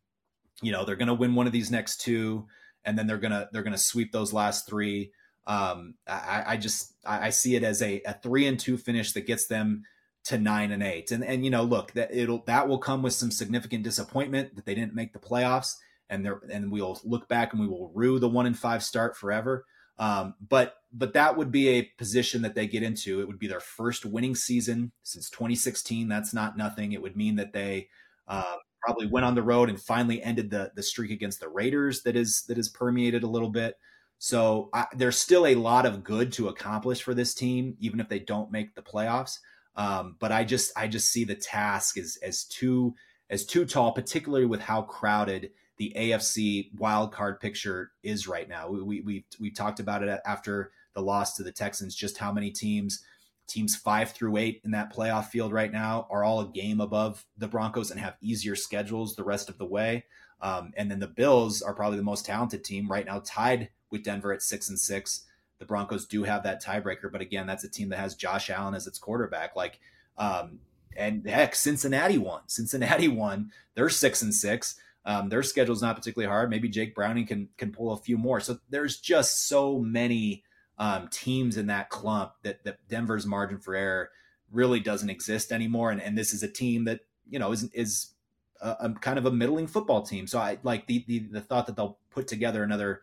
you 0.62 0.72
know, 0.72 0.84
they're 0.84 0.96
going 0.96 1.08
to 1.08 1.14
win 1.14 1.34
one 1.34 1.46
of 1.46 1.52
these 1.52 1.70
next 1.70 2.00
two, 2.00 2.46
and 2.84 2.98
then 2.98 3.06
they're 3.06 3.18
gonna 3.18 3.48
they're 3.52 3.62
gonna 3.62 3.78
sweep 3.78 4.12
those 4.12 4.32
last 4.32 4.68
three. 4.68 5.10
Um, 5.46 5.94
I, 6.06 6.44
I 6.46 6.56
just 6.56 6.94
I, 7.04 7.26
I 7.26 7.30
see 7.30 7.56
it 7.56 7.64
as 7.64 7.82
a, 7.82 8.00
a 8.06 8.14
three 8.14 8.46
and 8.46 8.58
two 8.58 8.76
finish 8.76 9.12
that 9.12 9.26
gets 9.26 9.46
them 9.46 9.84
to 10.24 10.38
nine 10.38 10.70
and 10.70 10.82
eight. 10.82 11.10
And 11.10 11.24
and 11.24 11.44
you 11.44 11.50
know, 11.50 11.62
look, 11.62 11.92
that 11.92 12.14
it'll 12.14 12.44
that 12.46 12.68
will 12.68 12.78
come 12.78 13.02
with 13.02 13.12
some 13.12 13.30
significant 13.30 13.84
disappointment 13.84 14.56
that 14.56 14.64
they 14.64 14.74
didn't 14.74 14.94
make 14.94 15.12
the 15.12 15.18
playoffs, 15.18 15.74
and 16.08 16.24
there 16.24 16.40
and 16.50 16.70
we'll 16.70 17.00
look 17.04 17.28
back 17.28 17.52
and 17.52 17.60
we 17.60 17.68
will 17.68 17.90
rue 17.94 18.18
the 18.18 18.28
one 18.28 18.46
and 18.46 18.58
five 18.58 18.82
start 18.82 19.16
forever. 19.16 19.64
Um, 19.98 20.34
but 20.46 20.76
but 20.96 21.12
that 21.12 21.36
would 21.36 21.50
be 21.50 21.68
a 21.68 21.82
position 21.98 22.42
that 22.42 22.54
they 22.54 22.68
get 22.68 22.84
into. 22.84 23.20
It 23.20 23.26
would 23.26 23.38
be 23.38 23.48
their 23.48 23.60
first 23.60 24.06
winning 24.06 24.36
season 24.36 24.92
since 25.02 25.28
2016. 25.28 26.08
That's 26.08 26.32
not 26.32 26.56
nothing. 26.56 26.92
It 26.92 27.02
would 27.02 27.16
mean 27.16 27.36
that 27.36 27.52
they 27.52 27.88
uh, 28.28 28.56
probably 28.80 29.08
went 29.08 29.26
on 29.26 29.34
the 29.34 29.42
road 29.42 29.68
and 29.68 29.80
finally 29.80 30.22
ended 30.22 30.50
the 30.50 30.70
the 30.76 30.82
streak 30.82 31.10
against 31.10 31.40
the 31.40 31.48
Raiders 31.48 32.02
that 32.02 32.16
is 32.16 32.44
that 32.44 32.58
is 32.58 32.68
permeated 32.68 33.24
a 33.24 33.28
little 33.28 33.50
bit. 33.50 33.76
So 34.18 34.70
I, 34.72 34.86
there's 34.96 35.18
still 35.18 35.46
a 35.46 35.56
lot 35.56 35.84
of 35.84 36.04
good 36.04 36.32
to 36.34 36.48
accomplish 36.48 37.02
for 37.02 37.12
this 37.12 37.34
team, 37.34 37.76
even 37.80 37.98
if 37.98 38.08
they 38.08 38.20
don't 38.20 38.52
make 38.52 38.74
the 38.74 38.82
playoffs. 38.82 39.38
Um, 39.76 40.16
but 40.20 40.30
I 40.30 40.44
just 40.44 40.72
I 40.76 40.86
just 40.86 41.10
see 41.10 41.24
the 41.24 41.34
task 41.34 41.98
as 41.98 42.18
as 42.22 42.44
too 42.44 42.94
as 43.30 43.44
too 43.44 43.66
tall, 43.66 43.92
particularly 43.92 44.46
with 44.46 44.60
how 44.60 44.82
crowded 44.82 45.50
the 45.76 45.92
AFC 45.96 46.70
wild 46.78 47.12
card 47.12 47.40
picture 47.40 47.90
is 48.04 48.28
right 48.28 48.48
now. 48.48 48.68
We 48.68 48.82
we 48.82 49.00
we, 49.00 49.24
we 49.40 49.50
talked 49.50 49.80
about 49.80 50.04
it 50.04 50.20
after 50.24 50.70
the 50.94 51.02
loss 51.02 51.36
to 51.36 51.42
the 51.42 51.52
Texans, 51.52 51.94
just 51.94 52.18
how 52.18 52.32
many 52.32 52.50
teams 52.50 53.04
teams 53.46 53.76
five 53.76 54.12
through 54.12 54.36
eight 54.38 54.60
in 54.64 54.70
that 54.70 54.94
playoff 54.94 55.26
field 55.26 55.52
right 55.52 55.70
now 55.70 56.06
are 56.10 56.24
all 56.24 56.40
a 56.40 56.48
game 56.48 56.80
above 56.80 57.26
the 57.36 57.48
Broncos 57.48 57.90
and 57.90 58.00
have 58.00 58.16
easier 58.22 58.56
schedules 58.56 59.14
the 59.14 59.24
rest 59.24 59.48
of 59.50 59.58
the 59.58 59.66
way. 59.66 60.04
Um, 60.40 60.72
and 60.76 60.90
then 60.90 60.98
the 60.98 61.06
Bills 61.06 61.62
are 61.62 61.74
probably 61.74 61.98
the 61.98 62.04
most 62.04 62.26
talented 62.26 62.64
team 62.64 62.90
right 62.90 63.06
now, 63.06 63.22
tied 63.24 63.70
with 63.90 64.02
Denver 64.02 64.32
at 64.32 64.42
six 64.42 64.68
and 64.68 64.78
six. 64.78 65.26
the 65.58 65.64
Broncos 65.64 66.06
do 66.06 66.24
have 66.24 66.42
that 66.42 66.62
tiebreaker. 66.62 67.10
But 67.10 67.20
again, 67.20 67.46
that's 67.46 67.64
a 67.64 67.70
team 67.70 67.88
that 67.90 67.98
has 67.98 68.14
Josh 68.14 68.50
Allen 68.50 68.74
as 68.74 68.86
its 68.86 68.98
quarterback. 68.98 69.54
Like, 69.56 69.78
um, 70.18 70.58
and 70.96 71.26
heck, 71.26 71.54
Cincinnati 71.54 72.18
won. 72.18 72.42
Cincinnati 72.46 73.08
won. 73.08 73.50
They're 73.74 73.88
six 73.88 74.22
and 74.22 74.34
six. 74.34 74.76
Um, 75.06 75.28
their 75.28 75.42
schedule's 75.42 75.82
not 75.82 75.96
particularly 75.96 76.30
hard. 76.30 76.50
Maybe 76.50 76.68
Jake 76.68 76.94
Browning 76.94 77.26
can 77.26 77.48
can 77.56 77.72
pull 77.72 77.92
a 77.92 77.96
few 77.96 78.16
more. 78.16 78.40
So 78.40 78.58
there's 78.70 79.00
just 79.00 79.48
so 79.48 79.78
many 79.78 80.42
um, 80.78 81.08
teams 81.08 81.56
in 81.56 81.66
that 81.66 81.90
clump 81.90 82.32
that 82.42 82.64
that 82.64 82.78
Denver's 82.88 83.26
margin 83.26 83.58
for 83.58 83.74
error 83.74 84.10
really 84.50 84.80
doesn't 84.80 85.10
exist 85.10 85.52
anymore. 85.52 85.90
And 85.90 86.00
and 86.00 86.16
this 86.16 86.32
is 86.32 86.42
a 86.42 86.48
team 86.48 86.84
that 86.84 87.00
you 87.28 87.38
know 87.38 87.52
is 87.52 87.64
is 87.72 88.12
a, 88.60 88.76
a 88.80 88.92
kind 88.94 89.18
of 89.18 89.26
a 89.26 89.30
middling 89.30 89.66
football 89.66 90.02
team. 90.02 90.26
So 90.26 90.38
I 90.38 90.58
like 90.62 90.86
the, 90.86 91.04
the 91.06 91.18
the 91.20 91.40
thought 91.40 91.66
that 91.66 91.76
they'll 91.76 91.98
put 92.10 92.26
together 92.26 92.62
another 92.62 93.02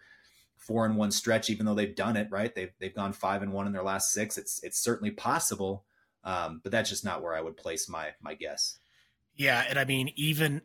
four 0.57 0.85
and 0.85 0.95
one 0.95 1.11
stretch, 1.11 1.49
even 1.49 1.65
though 1.65 1.73
they've 1.73 1.95
done 1.95 2.17
it 2.17 2.27
right. 2.29 2.53
They've 2.53 2.71
they've 2.79 2.95
gone 2.95 3.13
five 3.13 3.41
and 3.41 3.53
one 3.53 3.67
in 3.67 3.73
their 3.73 3.83
last 3.83 4.11
six. 4.11 4.37
It's 4.37 4.61
it's 4.63 4.79
certainly 4.79 5.11
possible, 5.11 5.85
um, 6.23 6.61
but 6.63 6.71
that's 6.71 6.89
just 6.89 7.05
not 7.05 7.21
where 7.21 7.35
I 7.35 7.41
would 7.41 7.57
place 7.57 7.89
my 7.89 8.09
my 8.21 8.33
guess. 8.33 8.77
Yeah, 9.35 9.63
and 9.67 9.79
I 9.79 9.85
mean 9.85 10.11
even 10.15 10.61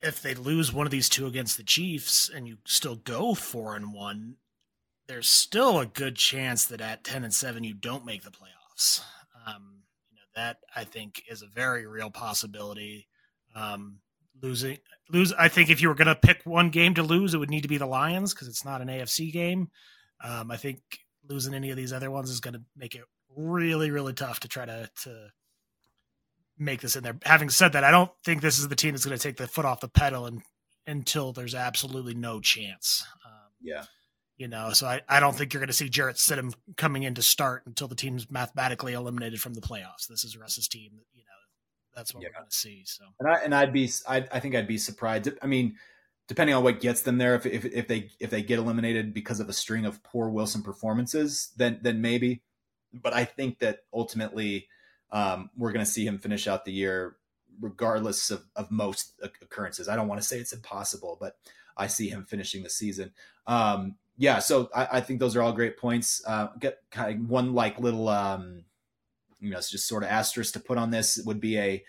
if 0.00 0.22
they 0.22 0.34
lose 0.34 0.72
one 0.72 0.86
of 0.86 0.90
these 0.90 1.08
two 1.08 1.26
against 1.26 1.56
the 1.56 1.62
Chiefs 1.62 2.30
and 2.34 2.46
you 2.46 2.58
still 2.64 2.96
go 2.96 3.34
four 3.34 3.74
and 3.74 3.92
one, 3.92 4.36
there's 5.06 5.28
still 5.28 5.78
a 5.78 5.86
good 5.86 6.16
chance 6.16 6.64
that 6.66 6.80
at 6.80 7.04
ten 7.04 7.24
and 7.24 7.34
seven 7.34 7.64
you 7.64 7.74
don't 7.74 8.06
make 8.06 8.22
the 8.22 8.30
playoffs. 8.30 9.02
Um, 9.46 9.82
you 10.10 10.16
know 10.16 10.42
that 10.42 10.58
I 10.74 10.84
think 10.84 11.22
is 11.30 11.42
a 11.42 11.46
very 11.46 11.86
real 11.86 12.10
possibility. 12.10 13.06
Um, 13.54 14.00
losing 14.42 14.78
lose, 15.10 15.32
I 15.32 15.48
think 15.48 15.70
if 15.70 15.80
you 15.80 15.88
were 15.88 15.94
going 15.94 16.08
to 16.08 16.14
pick 16.14 16.42
one 16.44 16.70
game 16.70 16.94
to 16.94 17.02
lose, 17.02 17.34
it 17.34 17.38
would 17.38 17.50
need 17.50 17.62
to 17.62 17.68
be 17.68 17.78
the 17.78 17.86
Lions 17.86 18.34
because 18.34 18.48
it's 18.48 18.64
not 18.64 18.80
an 18.80 18.88
AFC 18.88 19.32
game. 19.32 19.70
Um, 20.22 20.50
I 20.50 20.56
think 20.56 20.80
losing 21.28 21.54
any 21.54 21.70
of 21.70 21.76
these 21.76 21.92
other 21.92 22.10
ones 22.10 22.30
is 22.30 22.40
going 22.40 22.54
to 22.54 22.62
make 22.76 22.94
it 22.94 23.02
really, 23.36 23.90
really 23.90 24.12
tough 24.12 24.40
to 24.40 24.48
try 24.48 24.64
to 24.64 24.88
to 25.02 25.28
make 26.58 26.80
this 26.80 26.96
in 26.96 27.02
there. 27.02 27.16
Having 27.24 27.50
said 27.50 27.72
that, 27.72 27.84
I 27.84 27.90
don't 27.90 28.10
think 28.24 28.40
this 28.40 28.58
is 28.58 28.68
the 28.68 28.76
team 28.76 28.92
that's 28.92 29.04
going 29.04 29.16
to 29.16 29.22
take 29.22 29.36
the 29.36 29.46
foot 29.46 29.64
off 29.64 29.80
the 29.80 29.88
pedal 29.88 30.26
and 30.26 30.42
until 30.86 31.32
there's 31.32 31.54
absolutely 31.54 32.14
no 32.14 32.40
chance. 32.40 33.04
Um, 33.24 33.50
yeah. 33.60 33.84
You 34.36 34.48
know, 34.48 34.70
so 34.72 34.86
I, 34.86 35.00
I 35.08 35.20
don't 35.20 35.36
think 35.36 35.52
you're 35.52 35.60
going 35.60 35.68
to 35.68 35.72
see 35.72 35.88
Jarrett 35.88 36.16
Stidham 36.16 36.54
coming 36.76 37.04
in 37.04 37.14
to 37.14 37.22
start 37.22 37.62
until 37.66 37.86
the 37.86 37.94
team's 37.94 38.28
mathematically 38.28 38.92
eliminated 38.92 39.40
from 39.40 39.54
the 39.54 39.60
playoffs. 39.60 40.08
This 40.08 40.24
is 40.24 40.36
Russ's 40.36 40.66
team. 40.66 40.90
You 41.12 41.20
know, 41.20 41.94
that's 41.94 42.12
what 42.12 42.22
yeah. 42.22 42.30
we're 42.30 42.40
going 42.40 42.50
to 42.50 42.56
see. 42.56 42.82
So, 42.84 43.04
and 43.20 43.28
I 43.28 43.34
and 43.44 43.54
I'd 43.54 43.72
be 43.72 43.88
I 44.08 44.26
I 44.32 44.40
think 44.40 44.56
I'd 44.56 44.66
be 44.66 44.78
surprised. 44.78 45.28
I 45.40 45.46
mean, 45.46 45.76
depending 46.26 46.56
on 46.56 46.64
what 46.64 46.80
gets 46.80 47.02
them 47.02 47.18
there, 47.18 47.36
if 47.36 47.46
if 47.46 47.64
if 47.64 47.86
they 47.86 48.10
if 48.18 48.30
they 48.30 48.42
get 48.42 48.58
eliminated 48.58 49.14
because 49.14 49.38
of 49.38 49.48
a 49.48 49.52
string 49.52 49.86
of 49.86 50.02
poor 50.02 50.28
Wilson 50.28 50.62
performances, 50.62 51.52
then 51.56 51.78
then 51.82 52.00
maybe. 52.00 52.42
But 52.92 53.12
I 53.12 53.24
think 53.24 53.60
that 53.60 53.80
ultimately 53.92 54.68
um, 55.10 55.50
we're 55.56 55.72
going 55.72 55.84
to 55.84 55.90
see 55.90 56.04
him 56.04 56.18
finish 56.18 56.48
out 56.48 56.64
the 56.64 56.72
year 56.72 57.16
regardless 57.60 58.30
of, 58.30 58.44
of 58.56 58.70
most 58.70 59.12
occurrences. 59.22 59.88
I 59.88 59.94
don't 59.94 60.08
want 60.08 60.20
to 60.20 60.26
say 60.26 60.38
it's 60.38 60.52
impossible, 60.52 61.16
but 61.20 61.36
I 61.76 61.86
see 61.86 62.08
him 62.08 62.24
finishing 62.24 62.62
the 62.62 62.70
season. 62.70 63.12
Um, 63.46 63.96
yeah, 64.16 64.38
so 64.38 64.70
I, 64.74 64.88
I, 64.92 65.00
think 65.00 65.20
those 65.20 65.34
are 65.34 65.42
all 65.42 65.52
great 65.52 65.76
points. 65.76 66.22
Uh, 66.26 66.48
get 66.58 66.78
kind 66.90 67.14
of 67.14 67.28
one 67.28 67.52
like 67.54 67.80
little, 67.80 68.08
um, 68.08 68.64
you 69.40 69.50
know, 69.50 69.58
it's 69.58 69.70
just 69.70 69.88
sort 69.88 70.04
of 70.04 70.08
asterisk 70.08 70.52
to 70.52 70.60
put 70.60 70.78
on 70.78 70.90
this 70.90 71.20
would 71.24 71.40
be 71.40 71.58
a 71.58 71.84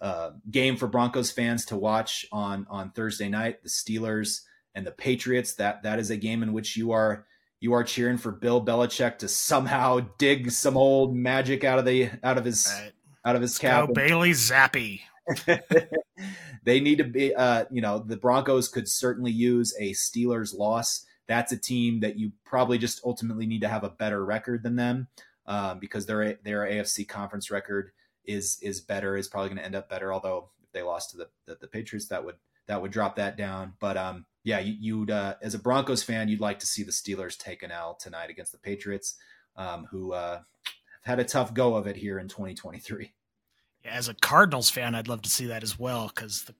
uh, 0.00 0.30
game 0.50 0.76
for 0.76 0.86
Broncos 0.86 1.30
fans 1.30 1.64
to 1.66 1.76
watch 1.76 2.26
on 2.30 2.66
on 2.70 2.90
Thursday 2.90 3.28
night. 3.28 3.62
The 3.62 3.68
Steelers 3.68 4.42
and 4.74 4.86
the 4.86 4.92
Patriots. 4.92 5.54
That 5.54 5.82
that 5.82 5.98
is 5.98 6.10
a 6.10 6.16
game 6.16 6.42
in 6.42 6.52
which 6.52 6.76
you 6.76 6.92
are 6.92 7.26
you 7.60 7.72
are 7.72 7.82
cheering 7.82 8.18
for 8.18 8.30
Bill 8.30 8.64
Belichick 8.64 9.18
to 9.18 9.28
somehow 9.28 10.00
dig 10.18 10.50
some 10.50 10.76
old 10.76 11.14
magic 11.14 11.64
out 11.64 11.78
of 11.78 11.84
the 11.84 12.10
out 12.22 12.38
of 12.38 12.44
his 12.44 12.72
right. 12.80 12.92
out 13.24 13.36
of 13.36 13.42
his 13.42 13.58
cap. 13.58 13.88
Bailey 13.92 14.32
Zappe. 14.32 15.00
they 16.62 16.78
need 16.78 16.98
to 16.98 17.04
be 17.04 17.34
uh, 17.34 17.64
you 17.70 17.80
know, 17.80 17.98
the 17.98 18.16
Broncos 18.16 18.68
could 18.68 18.88
certainly 18.88 19.32
use 19.32 19.74
a 19.80 19.92
Steelers 19.92 20.56
loss. 20.56 21.04
That's 21.28 21.52
a 21.52 21.56
team 21.56 22.00
that 22.00 22.18
you 22.18 22.32
probably 22.44 22.78
just 22.78 23.00
ultimately 23.04 23.46
need 23.46 23.62
to 23.62 23.68
have 23.68 23.84
a 23.84 23.90
better 23.90 24.24
record 24.24 24.62
than 24.62 24.76
them 24.76 25.08
um, 25.46 25.78
because 25.78 26.06
their 26.06 26.34
their 26.44 26.60
AFC 26.60 27.06
conference 27.08 27.50
record 27.50 27.90
is 28.24 28.58
is 28.62 28.80
better 28.80 29.16
is 29.16 29.28
probably 29.28 29.48
going 29.48 29.58
to 29.58 29.64
end 29.64 29.74
up 29.74 29.88
better. 29.88 30.12
Although 30.12 30.50
if 30.62 30.72
they 30.72 30.82
lost 30.82 31.10
to 31.10 31.16
the, 31.16 31.28
the, 31.46 31.56
the 31.60 31.66
Patriots, 31.68 32.08
that 32.08 32.24
would 32.24 32.36
that 32.66 32.80
would 32.80 32.90
drop 32.90 33.16
that 33.16 33.36
down. 33.36 33.74
But 33.80 33.96
um, 33.96 34.26
yeah, 34.44 34.60
you, 34.60 35.00
would 35.00 35.10
uh, 35.10 35.34
as 35.42 35.54
a 35.54 35.58
Broncos 35.58 36.02
fan, 36.02 36.28
you'd 36.28 36.40
like 36.40 36.58
to 36.60 36.66
see 36.66 36.82
the 36.82 36.92
Steelers 36.92 37.36
take 37.36 37.62
an 37.62 37.70
L 37.70 37.94
tonight 37.94 38.30
against 38.30 38.52
the 38.52 38.58
Patriots, 38.58 39.16
um, 39.56 39.86
who 39.90 40.12
uh, 40.12 40.40
have 41.02 41.18
had 41.18 41.20
a 41.20 41.24
tough 41.24 41.54
go 41.54 41.74
of 41.74 41.86
it 41.86 41.96
here 41.96 42.18
in 42.18 42.28
2023. 42.28 43.12
Yeah, 43.84 43.90
as 43.90 44.08
a 44.08 44.14
Cardinals 44.14 44.70
fan, 44.70 44.94
I'd 44.94 45.08
love 45.08 45.22
to 45.22 45.30
see 45.30 45.46
that 45.46 45.62
as 45.62 45.78
well 45.78 46.10
because 46.14 46.42
the, 46.44 46.52
the, 46.52 46.58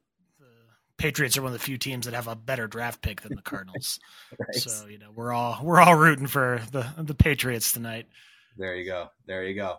Patriots 0.98 1.36
are 1.36 1.42
one 1.42 1.52
of 1.52 1.58
the 1.58 1.64
few 1.64 1.76
teams 1.76 2.06
that 2.06 2.14
have 2.14 2.28
a 2.28 2.34
better 2.34 2.66
draft 2.66 3.02
pick 3.02 3.20
than 3.20 3.34
the 3.34 3.42
Cardinals. 3.42 4.00
right. 4.38 4.54
So 4.54 4.86
you 4.86 4.98
know 4.98 5.10
we're 5.14 5.32
all 5.32 5.60
we're 5.62 5.80
all 5.80 5.94
rooting 5.94 6.26
for 6.26 6.62
the 6.72 6.86
the 6.98 7.14
Patriots 7.14 7.72
tonight. 7.72 8.06
There 8.56 8.74
you 8.74 8.86
go. 8.86 9.10
There 9.26 9.44
you 9.44 9.54
go. 9.54 9.76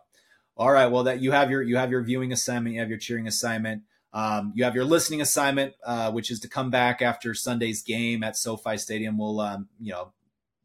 All 0.55 0.71
right. 0.71 0.87
Well, 0.87 1.03
that 1.03 1.21
you 1.21 1.31
have 1.31 1.49
your 1.51 1.61
you 1.61 1.77
have 1.77 1.91
your 1.91 2.03
viewing 2.03 2.31
assignment, 2.31 2.75
you 2.75 2.81
have 2.81 2.89
your 2.89 2.99
cheering 2.99 3.27
assignment. 3.27 3.83
Um, 4.13 4.53
you 4.55 4.63
have 4.63 4.75
your 4.75 4.85
listening 4.85 5.21
assignment, 5.21 5.73
uh, 5.85 6.11
which 6.11 6.31
is 6.31 6.39
to 6.39 6.49
come 6.49 6.71
back 6.71 7.01
after 7.01 7.33
Sunday's 7.33 7.83
game 7.83 8.23
at 8.23 8.37
SoFi 8.37 8.77
Stadium. 8.77 9.17
We'll, 9.17 9.39
um, 9.39 9.67
you 9.79 9.91
know, 9.91 10.13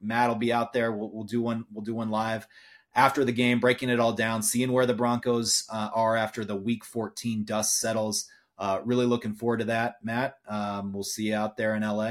Matt 0.00 0.28
will 0.28 0.36
be 0.36 0.52
out 0.52 0.72
there. 0.72 0.92
We'll, 0.92 1.10
we'll, 1.10 1.24
do 1.24 1.42
one. 1.42 1.66
We'll 1.72 1.84
do 1.84 1.94
one 1.94 2.10
live 2.10 2.46
after 2.94 3.24
the 3.24 3.32
game, 3.32 3.60
breaking 3.60 3.88
it 3.88 4.00
all 4.00 4.12
down, 4.12 4.42
seeing 4.42 4.72
where 4.72 4.86
the 4.86 4.94
Broncos 4.94 5.64
uh, 5.70 5.90
are 5.94 6.16
after 6.16 6.44
the 6.44 6.56
Week 6.56 6.84
14 6.84 7.44
dust 7.44 7.78
settles. 7.78 8.28
Uh, 8.62 8.80
really 8.84 9.06
looking 9.06 9.34
forward 9.34 9.58
to 9.58 9.64
that, 9.64 9.96
Matt. 10.04 10.36
Um, 10.46 10.92
we'll 10.92 11.02
see 11.02 11.24
you 11.24 11.34
out 11.34 11.56
there 11.56 11.74
in 11.74 11.82
LA. 11.82 12.10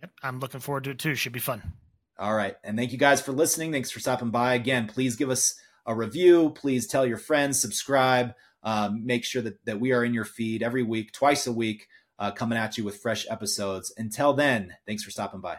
Yep, 0.00 0.12
I'm 0.22 0.38
looking 0.38 0.60
forward 0.60 0.84
to 0.84 0.90
it 0.90 1.00
too. 1.00 1.16
Should 1.16 1.32
be 1.32 1.40
fun. 1.40 1.60
All 2.16 2.34
right, 2.34 2.54
and 2.62 2.78
thank 2.78 2.92
you 2.92 2.98
guys 2.98 3.20
for 3.20 3.32
listening. 3.32 3.72
Thanks 3.72 3.90
for 3.90 3.98
stopping 3.98 4.30
by 4.30 4.54
again. 4.54 4.86
Please 4.86 5.16
give 5.16 5.28
us 5.28 5.56
a 5.84 5.92
review. 5.92 6.50
Please 6.50 6.86
tell 6.86 7.04
your 7.04 7.18
friends, 7.18 7.60
subscribe. 7.60 8.34
Um, 8.62 9.04
make 9.04 9.24
sure 9.24 9.42
that, 9.42 9.64
that 9.64 9.80
we 9.80 9.90
are 9.90 10.04
in 10.04 10.14
your 10.14 10.24
feed 10.24 10.62
every 10.62 10.84
week, 10.84 11.10
twice 11.10 11.48
a 11.48 11.52
week, 11.52 11.88
uh, 12.16 12.30
coming 12.30 12.56
at 12.56 12.78
you 12.78 12.84
with 12.84 12.98
fresh 12.98 13.26
episodes. 13.28 13.92
Until 13.96 14.34
then, 14.34 14.74
thanks 14.86 15.02
for 15.02 15.10
stopping 15.10 15.40
by. 15.40 15.56